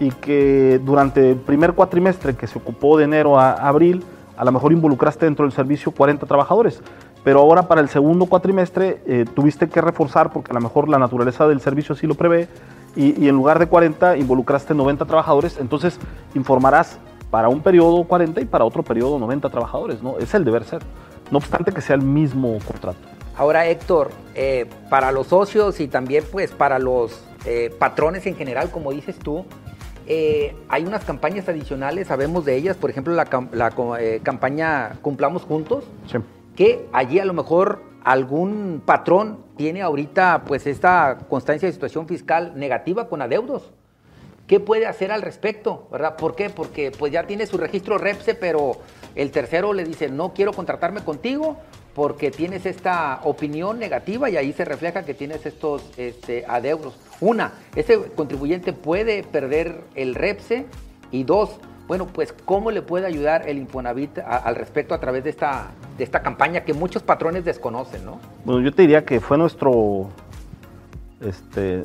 y 0.00 0.10
que 0.10 0.80
durante 0.82 1.32
el 1.32 1.36
primer 1.36 1.74
cuatrimestre 1.74 2.34
que 2.34 2.46
se 2.46 2.58
ocupó 2.58 2.96
de 2.96 3.04
enero 3.04 3.38
a 3.38 3.52
abril, 3.52 4.02
a 4.38 4.44
lo 4.46 4.52
mejor 4.52 4.72
involucraste 4.72 5.26
dentro 5.26 5.44
del 5.44 5.52
servicio 5.52 5.92
40 5.92 6.24
trabajadores, 6.24 6.80
pero 7.24 7.40
ahora 7.40 7.68
para 7.68 7.82
el 7.82 7.90
segundo 7.90 8.24
cuatrimestre 8.24 9.02
eh, 9.06 9.26
tuviste 9.34 9.68
que 9.68 9.82
reforzar 9.82 10.32
porque 10.32 10.52
a 10.52 10.54
lo 10.54 10.62
mejor 10.62 10.88
la 10.88 10.98
naturaleza 10.98 11.46
del 11.46 11.60
servicio 11.60 11.94
sí 11.94 12.06
lo 12.06 12.14
prevé 12.14 12.48
y, 12.96 13.28
en 13.28 13.34
lugar 13.34 13.58
de 13.58 13.66
40 13.66 14.16
involucraste 14.16 14.72
90 14.72 15.04
trabajadores, 15.04 15.58
entonces 15.60 16.00
informarás 16.34 16.98
para 17.30 17.50
un 17.50 17.60
periodo 17.60 18.02
40 18.04 18.40
y 18.40 18.46
para 18.46 18.64
otro 18.64 18.82
periodo 18.82 19.18
90 19.18 19.46
trabajadores, 19.50 20.02
¿no? 20.02 20.16
Es 20.16 20.32
el 20.32 20.42
deber 20.42 20.64
ser, 20.64 20.80
no 21.30 21.36
obstante 21.36 21.70
que 21.70 21.82
sea 21.82 21.96
el 21.96 22.02
mismo 22.02 22.56
contrato. 22.66 23.13
Ahora, 23.36 23.66
Héctor, 23.66 24.10
eh, 24.36 24.66
para 24.88 25.10
los 25.10 25.28
socios 25.28 25.80
y 25.80 25.88
también 25.88 26.24
pues 26.30 26.52
para 26.52 26.78
los 26.78 27.24
eh, 27.46 27.74
patrones 27.78 28.26
en 28.26 28.36
general, 28.36 28.70
como 28.70 28.92
dices 28.92 29.18
tú, 29.18 29.44
eh, 30.06 30.54
hay 30.68 30.84
unas 30.84 31.04
campañas 31.04 31.48
adicionales, 31.48 32.08
sabemos 32.08 32.44
de 32.44 32.54
ellas, 32.56 32.76
por 32.76 32.90
ejemplo, 32.90 33.12
la, 33.14 33.24
campaña 34.22 34.98
Cumplamos 35.02 35.42
Juntos, 35.42 35.84
que 36.54 36.86
allí 36.92 37.18
a 37.18 37.24
lo 37.24 37.32
mejor 37.32 37.82
algún 38.04 38.82
patrón 38.84 39.38
tiene 39.56 39.82
ahorita 39.82 40.44
pues 40.46 40.66
esta 40.68 41.18
constancia 41.28 41.66
de 41.66 41.72
situación 41.72 42.06
fiscal 42.06 42.52
negativa 42.54 43.08
con 43.08 43.20
adeudos. 43.20 43.72
¿Qué 44.46 44.60
puede 44.60 44.86
hacer 44.86 45.10
al 45.10 45.22
respecto? 45.22 45.88
¿verdad? 45.90 46.16
¿Por 46.16 46.36
qué? 46.36 46.50
Porque 46.50 46.92
pues 46.96 47.10
ya 47.12 47.26
tiene 47.26 47.46
su 47.46 47.56
registro 47.56 47.96
REPSE, 47.96 48.34
pero 48.34 48.76
el 49.14 49.30
tercero 49.30 49.72
le 49.72 49.84
dice, 49.84 50.10
no 50.10 50.34
quiero 50.34 50.52
contratarme 50.52 51.02
contigo 51.02 51.56
porque 51.94 52.30
tienes 52.30 52.66
esta 52.66 53.20
opinión 53.22 53.78
negativa 53.78 54.28
y 54.28 54.36
ahí 54.36 54.52
se 54.52 54.64
refleja 54.64 55.04
que 55.04 55.14
tienes 55.14 55.46
estos 55.46 55.82
este, 55.96 56.44
adeudos. 56.46 56.94
Una, 57.20 57.52
ese 57.76 58.10
contribuyente 58.16 58.72
puede 58.72 59.22
perder 59.22 59.84
el 59.94 60.14
REPSE 60.14 60.66
y 61.12 61.22
dos, 61.22 61.60
bueno, 61.86 62.06
pues 62.06 62.34
cómo 62.44 62.70
le 62.70 62.82
puede 62.82 63.06
ayudar 63.06 63.48
el 63.48 63.58
Infonavit 63.58 64.18
al 64.18 64.56
respecto 64.56 64.94
a 64.94 64.98
través 64.98 65.22
de 65.22 65.30
esta, 65.30 65.68
de 65.96 66.02
esta 66.02 66.22
campaña 66.22 66.62
que 66.62 66.74
muchos 66.74 67.02
patrones 67.02 67.44
desconocen, 67.44 68.04
¿no? 68.04 68.18
Bueno, 68.44 68.60
yo 68.62 68.72
te 68.72 68.82
diría 68.82 69.04
que 69.04 69.20
fue 69.20 69.38
nuestro, 69.38 70.08
este, 71.20 71.84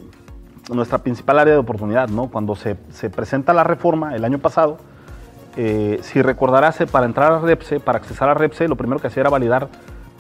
nuestra 0.73 0.97
principal 0.97 1.37
área 1.37 1.53
de 1.53 1.59
oportunidad, 1.59 2.09
¿no? 2.09 2.31
Cuando 2.31 2.55
se, 2.55 2.77
se 2.91 3.11
presenta 3.11 3.53
la 3.53 3.63
reforma 3.63 4.15
el 4.15 4.25
año 4.25 4.39
pasado, 4.39 4.77
eh, 5.57 5.99
si 6.01 6.21
recordarás, 6.21 6.77
para 6.91 7.05
entrar 7.05 7.33
a 7.33 7.39
REPSE, 7.39 7.79
para 7.79 7.99
accesar 7.99 8.29
a 8.29 8.33
REPSE, 8.33 8.67
lo 8.67 8.75
primero 8.75 8.99
que 8.99 9.07
hacía 9.07 9.21
era 9.21 9.29
validar 9.29 9.67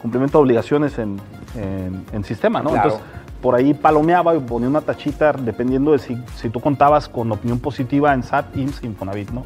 cumplimiento 0.01 0.37
de 0.37 0.43
obligaciones 0.43 0.97
en, 0.97 1.19
en, 1.55 2.23
sistema, 2.23 2.61
¿no? 2.61 2.75
Entonces, 2.75 2.99
por 3.41 3.55
ahí 3.55 3.73
palomeaba 3.73 4.35
y 4.35 4.39
ponía 4.39 4.67
una 4.67 4.81
tachita 4.81 5.33
dependiendo 5.33 5.93
de 5.93 5.99
si, 5.99 6.17
si, 6.35 6.49
tú 6.49 6.59
contabas 6.59 7.07
con 7.07 7.31
opinión 7.31 7.59
positiva 7.59 8.13
en 8.13 8.23
SAT, 8.23 8.55
IMSS, 8.57 8.83
Infonavit, 8.83 9.31
¿no? 9.31 9.45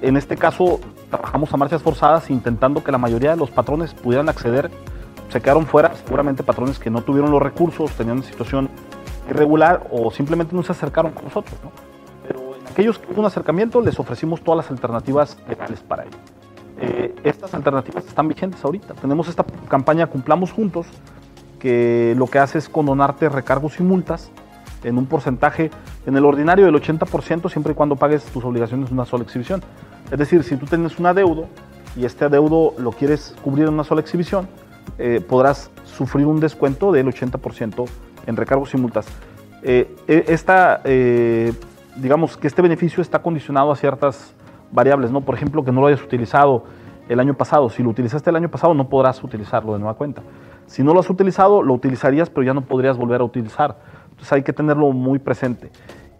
En 0.00 0.16
este 0.16 0.36
caso, 0.36 0.80
trabajamos 1.10 1.52
a 1.52 1.56
marchas 1.56 1.82
forzadas 1.82 2.30
intentando 2.30 2.82
que 2.84 2.92
la 2.92 2.98
mayoría 2.98 3.30
de 3.30 3.36
los 3.36 3.50
patrones 3.50 3.94
pudieran 3.94 4.28
acceder. 4.28 4.70
Se 5.28 5.40
quedaron 5.40 5.66
fuera, 5.66 5.94
seguramente 6.04 6.42
patrones 6.42 6.78
que 6.78 6.90
no 6.90 7.02
tuvieron 7.02 7.30
los 7.30 7.42
recursos, 7.42 7.92
tenían 7.92 8.18
una 8.18 8.26
situación 8.26 8.70
irregular 9.28 9.86
o 9.90 10.10
simplemente 10.10 10.54
no 10.54 10.62
se 10.62 10.72
acercaron 10.72 11.12
con 11.12 11.24
nosotros, 11.24 11.58
¿no? 11.62 11.70
Pero 12.26 12.56
en 12.56 12.66
aquellos 12.66 12.98
que 12.98 13.12
hubo 13.12 13.20
un 13.20 13.26
acercamiento 13.26 13.80
les 13.80 13.98
ofrecimos 13.98 14.42
todas 14.42 14.64
las 14.64 14.70
alternativas 14.70 15.36
legales 15.48 15.80
para 15.80 16.04
ello. 16.04 16.16
Eh, 16.80 17.14
estas 17.24 17.54
alternativas 17.54 18.06
están 18.06 18.28
vigentes 18.28 18.64
ahorita. 18.64 18.94
Tenemos 18.94 19.28
esta 19.28 19.44
campaña 19.68 20.06
Cumplamos 20.06 20.52
Juntos, 20.52 20.86
que 21.58 22.14
lo 22.16 22.26
que 22.26 22.38
hace 22.38 22.58
es 22.58 22.68
condonarte 22.68 23.28
recargos 23.28 23.80
y 23.80 23.82
multas 23.82 24.30
en 24.84 24.96
un 24.96 25.06
porcentaje, 25.06 25.70
en 26.06 26.16
el 26.16 26.24
ordinario 26.24 26.66
del 26.66 26.74
80%, 26.76 27.50
siempre 27.50 27.72
y 27.72 27.74
cuando 27.74 27.96
pagues 27.96 28.24
tus 28.24 28.44
obligaciones 28.44 28.88
en 28.88 28.94
una 28.94 29.06
sola 29.06 29.24
exhibición. 29.24 29.60
Es 30.10 30.18
decir, 30.18 30.44
si 30.44 30.56
tú 30.56 30.66
tienes 30.66 30.98
un 31.00 31.06
adeudo 31.06 31.46
y 31.96 32.04
este 32.04 32.26
adeudo 32.26 32.74
lo 32.78 32.92
quieres 32.92 33.34
cubrir 33.42 33.66
en 33.66 33.74
una 33.74 33.82
sola 33.82 34.00
exhibición, 34.00 34.48
eh, 34.98 35.20
podrás 35.26 35.70
sufrir 35.84 36.26
un 36.26 36.38
descuento 36.38 36.92
del 36.92 37.08
80% 37.08 37.86
en 38.26 38.36
recargos 38.36 38.72
y 38.74 38.76
multas. 38.76 39.06
Eh, 39.64 39.96
e, 40.06 40.24
esta, 40.28 40.80
digamos 41.96 42.36
que 42.36 42.46
este 42.46 42.62
beneficio 42.62 43.02
está 43.02 43.18
condicionado 43.18 43.72
a 43.72 43.76
ciertas 43.76 44.32
variables, 44.72 45.10
¿no? 45.10 45.20
Por 45.20 45.34
ejemplo, 45.34 45.64
que 45.64 45.72
no 45.72 45.80
lo 45.80 45.86
hayas 45.86 46.02
utilizado 46.02 46.64
el 47.08 47.20
año 47.20 47.34
pasado. 47.34 47.70
Si 47.70 47.82
lo 47.82 47.90
utilizaste 47.90 48.30
el 48.30 48.36
año 48.36 48.50
pasado, 48.50 48.74
no 48.74 48.88
podrás 48.88 49.22
utilizarlo 49.22 49.72
de 49.72 49.78
nueva 49.78 49.94
cuenta. 49.94 50.22
Si 50.66 50.82
no 50.82 50.92
lo 50.92 51.00
has 51.00 51.10
utilizado, 51.10 51.62
lo 51.62 51.74
utilizarías, 51.74 52.28
pero 52.28 52.42
ya 52.42 52.54
no 52.54 52.62
podrías 52.62 52.96
volver 52.96 53.20
a 53.20 53.24
utilizar. 53.24 53.76
Entonces 54.10 54.32
hay 54.32 54.42
que 54.42 54.52
tenerlo 54.52 54.90
muy 54.92 55.18
presente. 55.18 55.70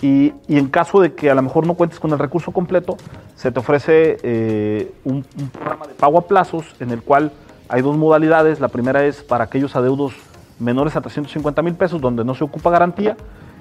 Y, 0.00 0.32
en 0.48 0.68
caso 0.68 1.00
de 1.00 1.14
que 1.14 1.30
a 1.30 1.34
lo 1.34 1.42
mejor 1.42 1.66
no 1.66 1.74
cuentes 1.74 1.98
con 1.98 2.12
el 2.12 2.18
recurso 2.18 2.52
completo, 2.52 2.96
se 3.34 3.50
te 3.50 3.58
ofrece 3.58 4.18
eh, 4.22 4.92
un, 5.04 5.24
programa 5.52 5.86
de 5.86 5.94
pago 5.94 6.18
a 6.18 6.22
plazos 6.22 6.76
en 6.80 6.90
el 6.90 7.02
cual 7.02 7.32
hay 7.68 7.82
dos 7.82 7.96
modalidades. 7.96 8.60
La 8.60 8.68
primera 8.68 9.04
es 9.04 9.22
para 9.22 9.44
aquellos 9.44 9.74
adeudos 9.74 10.14
menores 10.60 10.96
a 10.96 11.00
350 11.00 11.62
mil 11.62 11.74
pesos 11.74 12.00
donde 12.00 12.24
no 12.24 12.34
se 12.34 12.44
ocupa 12.44 12.70
garantía 12.70 13.16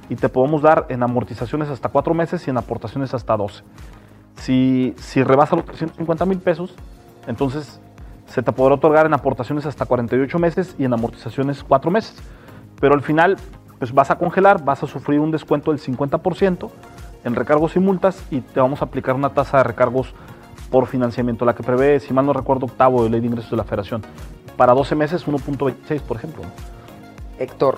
y 0.10 0.16
te 0.16 0.30
podemos 0.30 0.62
dar 0.62 0.86
en 0.90 1.04
amortizaciones 1.04 1.70
hasta 1.70 1.90
cuatro 1.90 2.14
meses 2.14 2.48
y 2.48 2.52
en 2.52 2.58
aportaciones 2.58 3.14
hasta 3.14 3.36
12. 3.36 3.64
Si, 4.38 4.96
si 4.98 5.24
rebasa 5.24 5.56
los 5.56 5.66
350 5.66 6.26
mil 6.26 6.40
pesos, 6.40 6.76
entonces 7.28 7.80
se 8.28 8.44
te 8.44 8.52
podrá 8.52 8.76
otorgar 8.76 9.06
en 9.06 9.14
aportaciones 9.14 9.66
hasta 9.66 9.86
48 9.86 10.40
meses 10.40 10.76
y 10.78 10.86
en 10.86 10.94
amortizaciones 10.94 11.64
4 11.64 11.92
meses. 11.92 12.16
Pero 12.80 12.94
al 12.94 13.02
final, 13.02 13.38
pues 13.80 13.94
vas 13.94 14.12
a 14.12 14.18
congelar, 14.18 14.64
vas 14.64 14.84
a 14.84 14.88
sufrir 14.88 15.20
un 15.20 15.32
descuento 15.32 15.72
del 15.72 15.80
50% 15.80 16.70
en 17.24 17.36
recargos 17.36 17.76
y 17.76 17.80
multas 17.80 18.24
y 18.32 18.42
te 18.42 18.60
vamos 18.60 18.82
a 18.82 18.86
aplicar 18.86 19.16
una 19.16 19.30
tasa 19.30 19.58
de 19.58 19.64
recargos 19.64 20.14
por 20.70 20.88
financiamiento, 20.88 21.46
la 21.46 21.56
que 21.56 21.64
prevé, 21.64 22.00
si 22.00 22.14
mal 22.14 22.26
no 22.26 22.34
recuerdo, 22.34 22.66
octavo 22.66 23.04
de 23.04 23.10
ley 23.10 23.22
de 23.22 23.28
ingresos 23.28 23.52
de 23.52 23.58
la 23.58 23.64
federación. 23.64 24.02
Para 24.58 24.74
12 24.74 24.96
meses, 24.96 25.26
1.26, 25.26 26.02
por 26.02 26.18
ejemplo. 26.18 26.44
Héctor, 27.40 27.78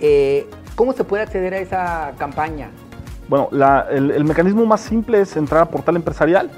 eh, 0.00 0.48
¿cómo 0.74 0.92
se 0.92 1.04
puede 1.04 1.22
acceder 1.22 1.54
a 1.54 1.58
esa 1.58 2.12
campaña? 2.18 2.70
Bueno, 3.28 3.48
el, 3.90 4.10
el, 4.12 4.24
mecanismo 4.24 4.64
más 4.66 4.80
simple 4.80 5.20
es 5.20 5.36
entrar 5.36 5.62
a 5.62 5.68
portal 5.68 5.96
empresarial 5.96 6.50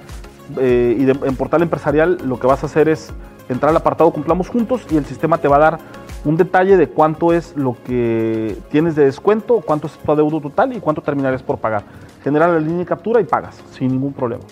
eh, 0.58 0.96
y 0.98 1.26
en 1.26 1.36
portal 1.36 1.62
empresarial 1.62 2.18
lo 2.24 2.38
que 2.38 2.46
vas 2.46 2.62
a 2.62 2.66
hacer 2.66 2.88
es 2.88 3.10
entrar 3.48 3.70
al 3.70 3.76
apartado 3.76 4.10
Cumplamos 4.10 4.48
Juntos 4.48 4.86
y 4.90 4.96
el 4.96 5.04
sistema 5.04 5.38
te 5.38 5.48
va 5.48 5.56
a 5.56 5.60
dar 5.60 5.78
un 6.24 6.36
detalle 6.36 6.76
de 6.76 6.88
cuánto 6.88 7.32
es 7.32 7.56
lo 7.56 7.76
que 7.84 8.56
tienes 8.70 8.96
de 8.96 9.04
descuento, 9.04 9.62
cuánto 9.64 9.86
es 9.86 9.94
tu 9.94 10.12
adeudo 10.12 10.40
total 10.40 10.74
y 10.76 10.80
cuánto 10.80 11.02
terminarías 11.02 11.42
por 11.42 11.58
pagar. 11.58 11.84
Generar 12.22 12.50
la 12.50 12.58
línea 12.58 12.78
de 12.78 12.86
captura 12.86 13.20
y 13.20 13.24
pagas 13.24 13.62
sin 13.72 13.88
ningún 13.88 14.12
problema. 14.12 14.42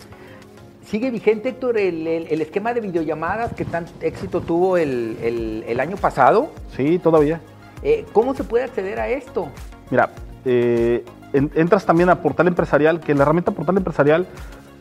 ¿Sigue 0.85 1.11
vigente, 1.11 1.49
Héctor, 1.49 1.79
el, 1.79 2.07
esquema 2.41 2.73
de 2.73 2.81
videollamadas 2.81 3.53
que 3.55 3.65
tan 3.65 3.87
éxito 4.01 4.41
tuvo 4.41 4.77
el, 4.77 5.77
año 5.81 5.97
pasado? 5.97 6.51
Sí, 6.77 7.01
todavía. 7.01 7.41
Eh, 7.83 8.07
¿Cómo 8.13 8.35
se 8.35 8.45
puede 8.45 8.65
acceder 8.65 9.01
a 9.01 9.09
esto? 9.09 9.49
Mira, 9.91 10.11
eh, 10.45 11.05
entras 11.37 11.87
también 11.87 12.09
a 12.09 12.23
Portal 12.23 12.49
Empresarial, 12.49 13.01
que 13.01 13.15
la 13.15 13.23
herramienta 13.23 13.51
Portal 13.53 13.77
Empresarial 13.77 14.27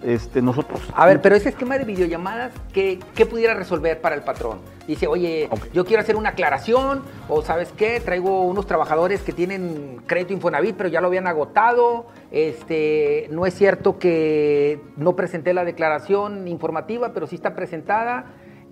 este, 0.06 0.42
nosotros. 0.42 0.82
A 0.94 1.08
ver, 1.08 1.20
pero 1.20 1.36
ese 1.36 1.50
esquema 1.50 1.80
de 1.80 1.86
videollamadas, 1.86 2.54
¿qué, 2.72 3.00
pudiera 3.28 3.56
resolver 3.56 4.02
para 4.02 4.14
el 4.16 4.22
patrón? 4.22 4.60
Dice, 4.88 5.08
oye, 5.08 5.50
yo 5.74 5.84
quiero 5.84 6.02
hacer 6.04 6.16
una 6.16 6.30
aclaración, 6.30 7.02
o 7.28 7.42
¿sabes 7.42 7.72
qué? 7.76 8.00
Traigo 8.00 8.44
unos 8.44 8.68
trabajadores 8.68 9.22
que 9.22 9.34
tienen 9.34 10.02
crédito 10.06 10.34
Infonavit, 10.34 10.76
pero 10.76 10.90
ya 10.90 11.02
lo 11.02 11.08
habían 11.08 11.26
agotado. 11.26 12.06
Este, 12.32 13.28
no 13.32 13.48
es 13.48 13.56
cierto 13.56 13.98
que 13.98 14.80
no 14.96 15.16
presenté 15.16 15.56
la 15.56 15.66
declaración 15.66 16.48
informativa, 16.48 17.12
pero 17.14 17.26
sí 17.26 17.36
está 17.36 17.56
presentada. 17.56 18.26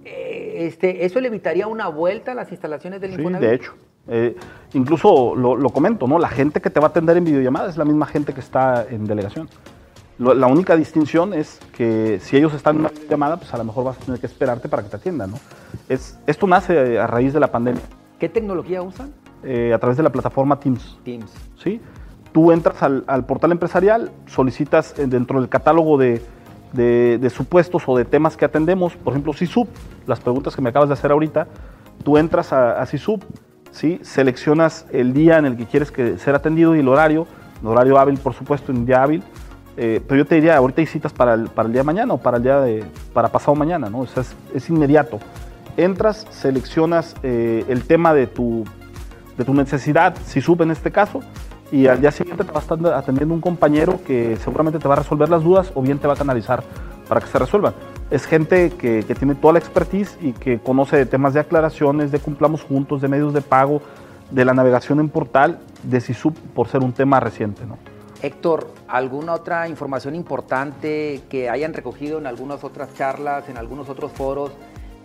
Eh, 0.05 0.67
este, 0.67 1.05
¿Eso 1.05 1.19
le 1.19 1.29
evitaría 1.29 1.65
una 1.65 1.87
vuelta 1.87 2.33
a 2.33 2.35
las 2.35 2.51
instalaciones 2.51 3.01
del 3.01 3.15
sí, 3.15 3.23
de 3.23 3.55
hecho. 3.55 3.73
Eh, 4.07 4.35
incluso 4.73 5.35
lo, 5.35 5.55
lo, 5.55 5.69
comento, 5.69 6.07
¿no? 6.07 6.19
La 6.19 6.27
gente 6.27 6.61
que 6.61 6.69
te 6.69 6.79
va 6.79 6.87
a 6.87 6.89
atender 6.89 7.17
en 7.17 7.23
videollamada 7.23 7.69
es 7.69 7.77
la 7.77 7.85
misma 7.85 8.05
gente 8.05 8.33
que 8.33 8.41
está 8.41 8.85
en 8.89 9.05
delegación. 9.05 9.47
La 10.19 10.45
única 10.45 10.75
distinción 10.75 11.33
es 11.33 11.59
que 11.75 12.19
si 12.21 12.37
ellos 12.37 12.53
están 12.53 12.75
en 12.75 12.81
una 12.81 12.91
llamada, 13.09 13.37
pues 13.37 13.51
a 13.53 13.57
lo 13.57 13.63
mejor 13.63 13.85
vas 13.85 13.97
a 13.97 14.05
tener 14.05 14.19
que 14.19 14.27
esperarte 14.27 14.69
para 14.69 14.83
que 14.83 14.89
te 14.89 14.97
atiendan, 14.97 15.31
¿no? 15.31 15.39
Es, 15.89 16.19
esto 16.27 16.45
nace 16.45 16.99
a 16.99 17.07
raíz 17.07 17.33
de 17.33 17.39
la 17.39 17.51
pandemia. 17.51 17.81
¿Qué 18.19 18.29
tecnología 18.29 18.83
usan? 18.83 19.11
Eh, 19.43 19.73
a 19.73 19.79
través 19.79 19.97
de 19.97 20.03
la 20.03 20.11
plataforma 20.11 20.59
Teams. 20.59 20.99
Teams. 21.03 21.31
¿Sí? 21.61 21.81
Tú 22.31 22.51
entras 22.51 22.81
al, 22.83 23.25
portal 23.25 23.51
empresarial, 23.51 24.11
solicitas 24.27 24.97
eh, 24.99 25.07
dentro 25.07 25.39
del 25.39 25.49
catálogo 25.49 25.97
de, 25.97 26.21
supuestos 27.29 27.83
o 27.87 27.97
de 27.97 28.05
temas 28.05 28.37
que 28.37 28.45
atendemos, 28.45 28.95
por 28.95 29.13
ejemplo, 29.13 29.33
SISUB, 29.33 29.67
las 30.05 30.19
preguntas 30.19 30.55
que 30.55 30.61
me 30.61 30.69
acabas 30.69 30.89
de 30.89 30.93
hacer 30.93 31.11
ahorita, 31.11 31.47
tú 32.03 32.17
entras 32.17 32.53
a, 32.53 32.79
a 32.79 32.85
SISUB, 32.85 33.21
¿sí? 33.73 33.99
seleccionas 34.03 34.85
el 34.91 35.13
día 35.13 35.37
en 35.37 35.45
el 35.45 35.57
que 35.57 35.65
quieres 35.65 35.91
que 35.91 36.17
ser 36.17 36.35
atendido 36.35 36.75
y 36.75 36.79
el 36.79 36.87
horario, 36.87 37.27
el 37.61 37.67
horario 37.67 37.99
hábil, 37.99 38.17
por 38.17 38.33
supuesto, 38.33 38.71
en 38.71 38.85
día 38.85 39.03
hábil, 39.03 39.23
eh, 39.75 40.01
pero 40.07 40.19
yo 40.19 40.25
te 40.25 40.35
diría, 40.35 40.55
ahorita 40.55 40.81
hay 40.81 40.87
citas 40.87 41.11
para 41.11 41.33
el, 41.33 41.47
para 41.49 41.67
el 41.67 41.73
día 41.73 41.81
de 41.81 41.85
mañana 41.85 42.13
o 42.13 42.17
para 42.19 42.37
el 42.37 42.43
día 42.43 42.61
de, 42.61 42.85
para 43.11 43.29
pasado 43.29 43.55
mañana, 43.55 43.89
¿no? 43.89 44.01
O 44.01 44.07
sea, 44.07 44.23
es, 44.53 44.69
inmediato. 44.69 45.19
Entras, 45.75 46.27
seleccionas 46.29 47.15
eh, 47.23 47.65
el 47.67 47.83
tema 47.85 48.13
de 48.13 48.27
tu, 48.27 48.63
de 49.37 49.43
tu 49.43 49.53
necesidad, 49.53 50.15
si 50.25 50.39
sube 50.41 50.63
en 50.63 50.71
este 50.71 50.91
caso, 50.91 51.21
y 51.71 51.87
al 51.87 51.99
día 51.99 52.11
siguiente 52.11 52.43
te 52.43 52.51
va 52.51 52.59
a 52.59 52.61
estar 52.61 52.77
atendiendo 52.93 53.33
un 53.33 53.41
compañero 53.41 53.99
que 54.05 54.37
seguramente 54.43 54.77
te 54.77 54.87
va 54.87 54.93
a 54.93 54.97
resolver 54.97 55.27
las 55.27 55.43
dudas 55.43 55.71
o 55.73 55.81
bien 55.81 55.97
te 55.97 56.05
va 56.05 56.13
a 56.13 56.17
canalizar 56.17 56.63
para 57.09 57.19
que 57.19 57.27
se 57.27 57.39
resuelvan. 57.39 57.73
Es 58.13 58.27
gente 58.27 58.69
que, 58.69 59.01
que 59.01 59.15
tiene 59.15 59.33
toda 59.33 59.53
la 59.53 59.59
expertise 59.59 60.19
y 60.21 60.33
que 60.33 60.59
conoce 60.59 60.97
de 60.97 61.07
temas 61.07 61.33
de 61.33 61.39
aclaraciones, 61.39 62.11
de 62.11 62.19
cumplamos 62.19 62.61
juntos, 62.61 63.01
de 63.01 63.07
medios 63.07 63.33
de 63.33 63.41
pago, 63.41 63.81
de 64.29 64.45
la 64.45 64.53
navegación 64.53 64.99
en 64.99 65.09
portal, 65.09 65.57
de 65.81 65.99
SISUB 65.99 66.35
por 66.53 66.67
ser 66.67 66.81
un 66.81 66.93
tema 66.93 67.19
reciente, 67.19 67.65
¿no? 67.65 67.79
Héctor, 68.21 68.67
¿alguna 68.87 69.33
otra 69.33 69.67
información 69.67 70.13
importante 70.13 71.21
que 71.27 71.49
hayan 71.49 71.73
recogido 71.73 72.19
en 72.19 72.27
algunas 72.27 72.63
otras 72.63 72.93
charlas, 72.93 73.49
en 73.49 73.57
algunos 73.57 73.89
otros 73.89 74.11
foros 74.11 74.51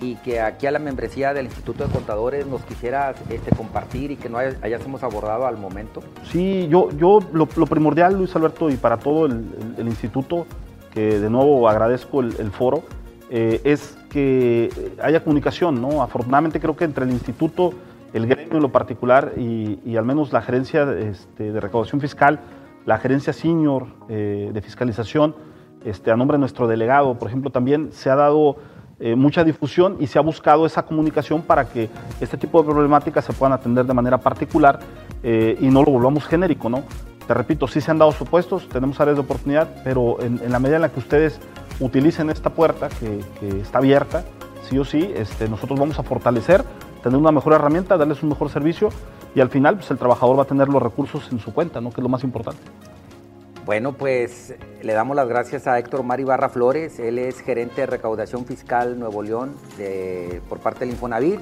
y 0.02 0.16
que 0.16 0.40
aquí 0.40 0.66
a 0.66 0.70
la 0.70 0.78
membresía 0.78 1.32
del 1.32 1.46
Instituto 1.46 1.86
de 1.86 1.90
Contadores 1.90 2.46
nos 2.46 2.62
quisieras 2.62 3.16
este, 3.30 3.56
compartir 3.56 4.10
y 4.10 4.16
que 4.16 4.28
no 4.28 4.36
hayamos 4.36 5.02
abordado 5.02 5.46
al 5.46 5.56
momento? 5.56 6.02
Sí, 6.30 6.68
yo, 6.70 6.90
yo 6.90 7.20
lo, 7.32 7.46
primordial, 7.46 8.18
Luis 8.18 8.36
Alberto, 8.36 8.68
y 8.68 8.76
para 8.76 8.98
todo 8.98 9.24
el, 9.24 9.42
instituto, 9.78 10.46
que 10.92 11.18
de 11.20 11.30
nuevo 11.30 11.68
agradezco 11.68 12.20
el, 12.20 12.50
foro, 12.50 12.82
eh, 13.30 13.60
es 13.64 13.98
que 14.10 14.70
haya 15.02 15.22
comunicación, 15.22 15.80
¿no? 15.80 16.02
Afortunadamente 16.02 16.60
creo 16.60 16.76
que 16.76 16.84
entre 16.84 17.04
el 17.04 17.10
instituto, 17.10 17.72
el 18.12 18.26
gremio 18.26 18.56
en 18.56 18.62
lo 18.62 18.72
particular 18.72 19.34
y, 19.36 19.96
al 19.96 20.04
menos 20.04 20.32
la 20.32 20.40
gerencia 20.40 20.90
este, 20.92 21.52
de 21.52 21.60
recaudación 21.60 22.00
fiscal, 22.00 22.40
la 22.86 22.98
gerencia 22.98 23.32
senior 23.32 23.86
eh, 24.08 24.50
de 24.52 24.62
fiscalización, 24.62 25.34
este, 25.84 26.10
a 26.10 26.16
nombre 26.16 26.36
de 26.36 26.40
nuestro 26.40 26.66
delegado, 26.66 27.18
por 27.18 27.28
ejemplo, 27.28 27.50
también 27.50 27.92
se 27.92 28.10
ha 28.10 28.16
dado 28.16 28.56
eh, 28.98 29.14
mucha 29.14 29.44
difusión 29.44 29.96
y 30.00 30.06
se 30.06 30.18
ha 30.18 30.22
buscado 30.22 30.66
esa 30.66 30.84
comunicación 30.84 31.42
para 31.42 31.68
que 31.68 31.88
este 32.20 32.36
tipo 32.36 32.62
de 32.62 32.70
problemáticas 32.70 33.24
se 33.24 33.32
puedan 33.32 33.52
atender 33.52 33.84
de 33.84 33.94
manera 33.94 34.18
particular 34.18 34.80
y 35.20 35.66
no 35.66 35.82
lo 35.82 35.90
volvamos 35.90 36.24
genérico, 36.26 36.70
¿no? 36.70 36.84
Te 37.28 37.34
repito, 37.34 37.68
sí 37.68 37.82
se 37.82 37.90
han 37.90 37.98
dado 37.98 38.10
supuestos, 38.10 38.70
tenemos 38.70 38.98
áreas 39.00 39.18
de 39.18 39.20
oportunidad, 39.20 39.68
pero 39.84 40.16
en, 40.22 40.50
la 40.50 40.58
medida 40.58 40.76
en 40.76 40.82
la 40.82 40.88
que 40.88 40.98
ustedes 40.98 41.38
utilicen 41.78 42.30
esta 42.30 42.48
puerta 42.48 42.88
que, 42.88 43.20
está 43.60 43.78
abierta, 43.78 44.24
sí 44.66 44.78
o 44.78 44.84
sí, 44.86 45.12
este, 45.14 45.46
nosotros 45.46 45.78
vamos 45.78 45.98
a 45.98 46.02
fortalecer, 46.02 46.64
tener 47.02 47.18
una 47.18 47.30
mejor 47.30 47.52
herramienta, 47.52 47.98
darles 47.98 48.22
un 48.22 48.30
mejor 48.30 48.48
servicio 48.48 48.88
y 49.34 49.40
al 49.40 49.50
final 49.50 49.76
pues, 49.76 49.90
el 49.90 49.98
trabajador 49.98 50.38
va 50.38 50.44
a 50.44 50.46
tener 50.46 50.68
los 50.70 50.82
recursos 50.82 51.30
en 51.30 51.38
su 51.38 51.52
cuenta, 51.52 51.82
¿no? 51.82 51.90
que 51.90 52.00
es 52.00 52.02
lo 52.02 52.08
más 52.08 52.24
importante. 52.24 52.62
Bueno, 53.66 53.92
pues 53.92 54.54
le 54.80 54.94
damos 54.94 55.14
las 55.14 55.28
gracias 55.28 55.66
a 55.66 55.78
Héctor 55.78 56.04
Mari 56.04 56.24
Barra 56.24 56.48
Flores, 56.48 56.98
él 56.98 57.18
es 57.18 57.40
gerente 57.42 57.82
de 57.82 57.88
recaudación 57.88 58.46
fiscal 58.46 58.98
Nuevo 58.98 59.22
León 59.22 59.54
por 60.48 60.60
parte 60.60 60.80
del 60.80 60.94
Infonavit, 60.94 61.40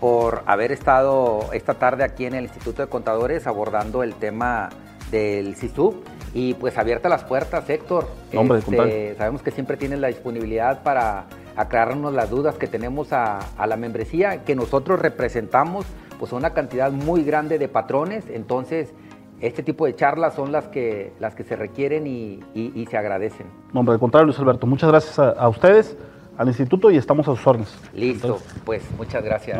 por 0.00 0.42
haber 0.46 0.72
estado 0.72 1.44
esta 1.52 1.74
tarde 1.74 2.02
aquí 2.02 2.24
en 2.24 2.34
el 2.34 2.42
Instituto 2.42 2.82
de 2.82 2.88
Contadores 2.88 3.46
abordando 3.46 4.02
el 4.02 4.14
tema 4.14 4.70
del 5.10 5.56
CISUB. 5.56 5.94
Y 6.34 6.54
pues 6.54 6.76
abierta 6.76 7.08
las 7.08 7.24
puertas, 7.24 7.68
Héctor. 7.68 8.08
Hombre, 8.34 8.58
este, 8.58 9.14
sabemos 9.16 9.42
que 9.42 9.50
siempre 9.50 9.76
tienes 9.76 9.98
la 9.98 10.08
disponibilidad 10.08 10.82
para 10.82 11.26
aclararnos 11.56 12.12
las 12.12 12.30
dudas 12.30 12.56
que 12.56 12.66
tenemos 12.66 13.12
a, 13.12 13.38
a 13.38 13.66
la 13.66 13.76
membresía 13.76 14.44
que 14.44 14.54
nosotros 14.54 15.00
representamos 15.00 15.86
pues 16.18 16.32
una 16.32 16.52
cantidad 16.52 16.90
muy 16.90 17.22
grande 17.22 17.58
de 17.58 17.68
patrones, 17.68 18.24
entonces 18.28 18.92
este 19.40 19.62
tipo 19.62 19.86
de 19.86 19.94
charlas 19.94 20.34
son 20.34 20.52
las 20.52 20.66
que, 20.68 21.12
las 21.20 21.34
que 21.34 21.44
se 21.44 21.56
requieren 21.56 22.06
y, 22.06 22.86
se 22.90 22.96
agradecen. 22.96 23.46
No, 23.72 23.80
hombre, 23.80 23.94
al 23.94 24.00
contrario, 24.00 24.26
Luis 24.26 24.38
Alberto, 24.38 24.66
muchas 24.66 24.90
gracias 24.90 25.18
a, 25.18 25.48
ustedes, 25.48 25.96
al 26.36 26.48
instituto 26.48 26.90
y 26.90 26.96
estamos 26.96 27.28
a 27.28 27.36
sus 27.36 27.46
órdenes. 27.46 27.78
Listo, 27.94 28.40
pues 28.64 28.82
muchas 28.96 29.24
gracias. 29.24 29.58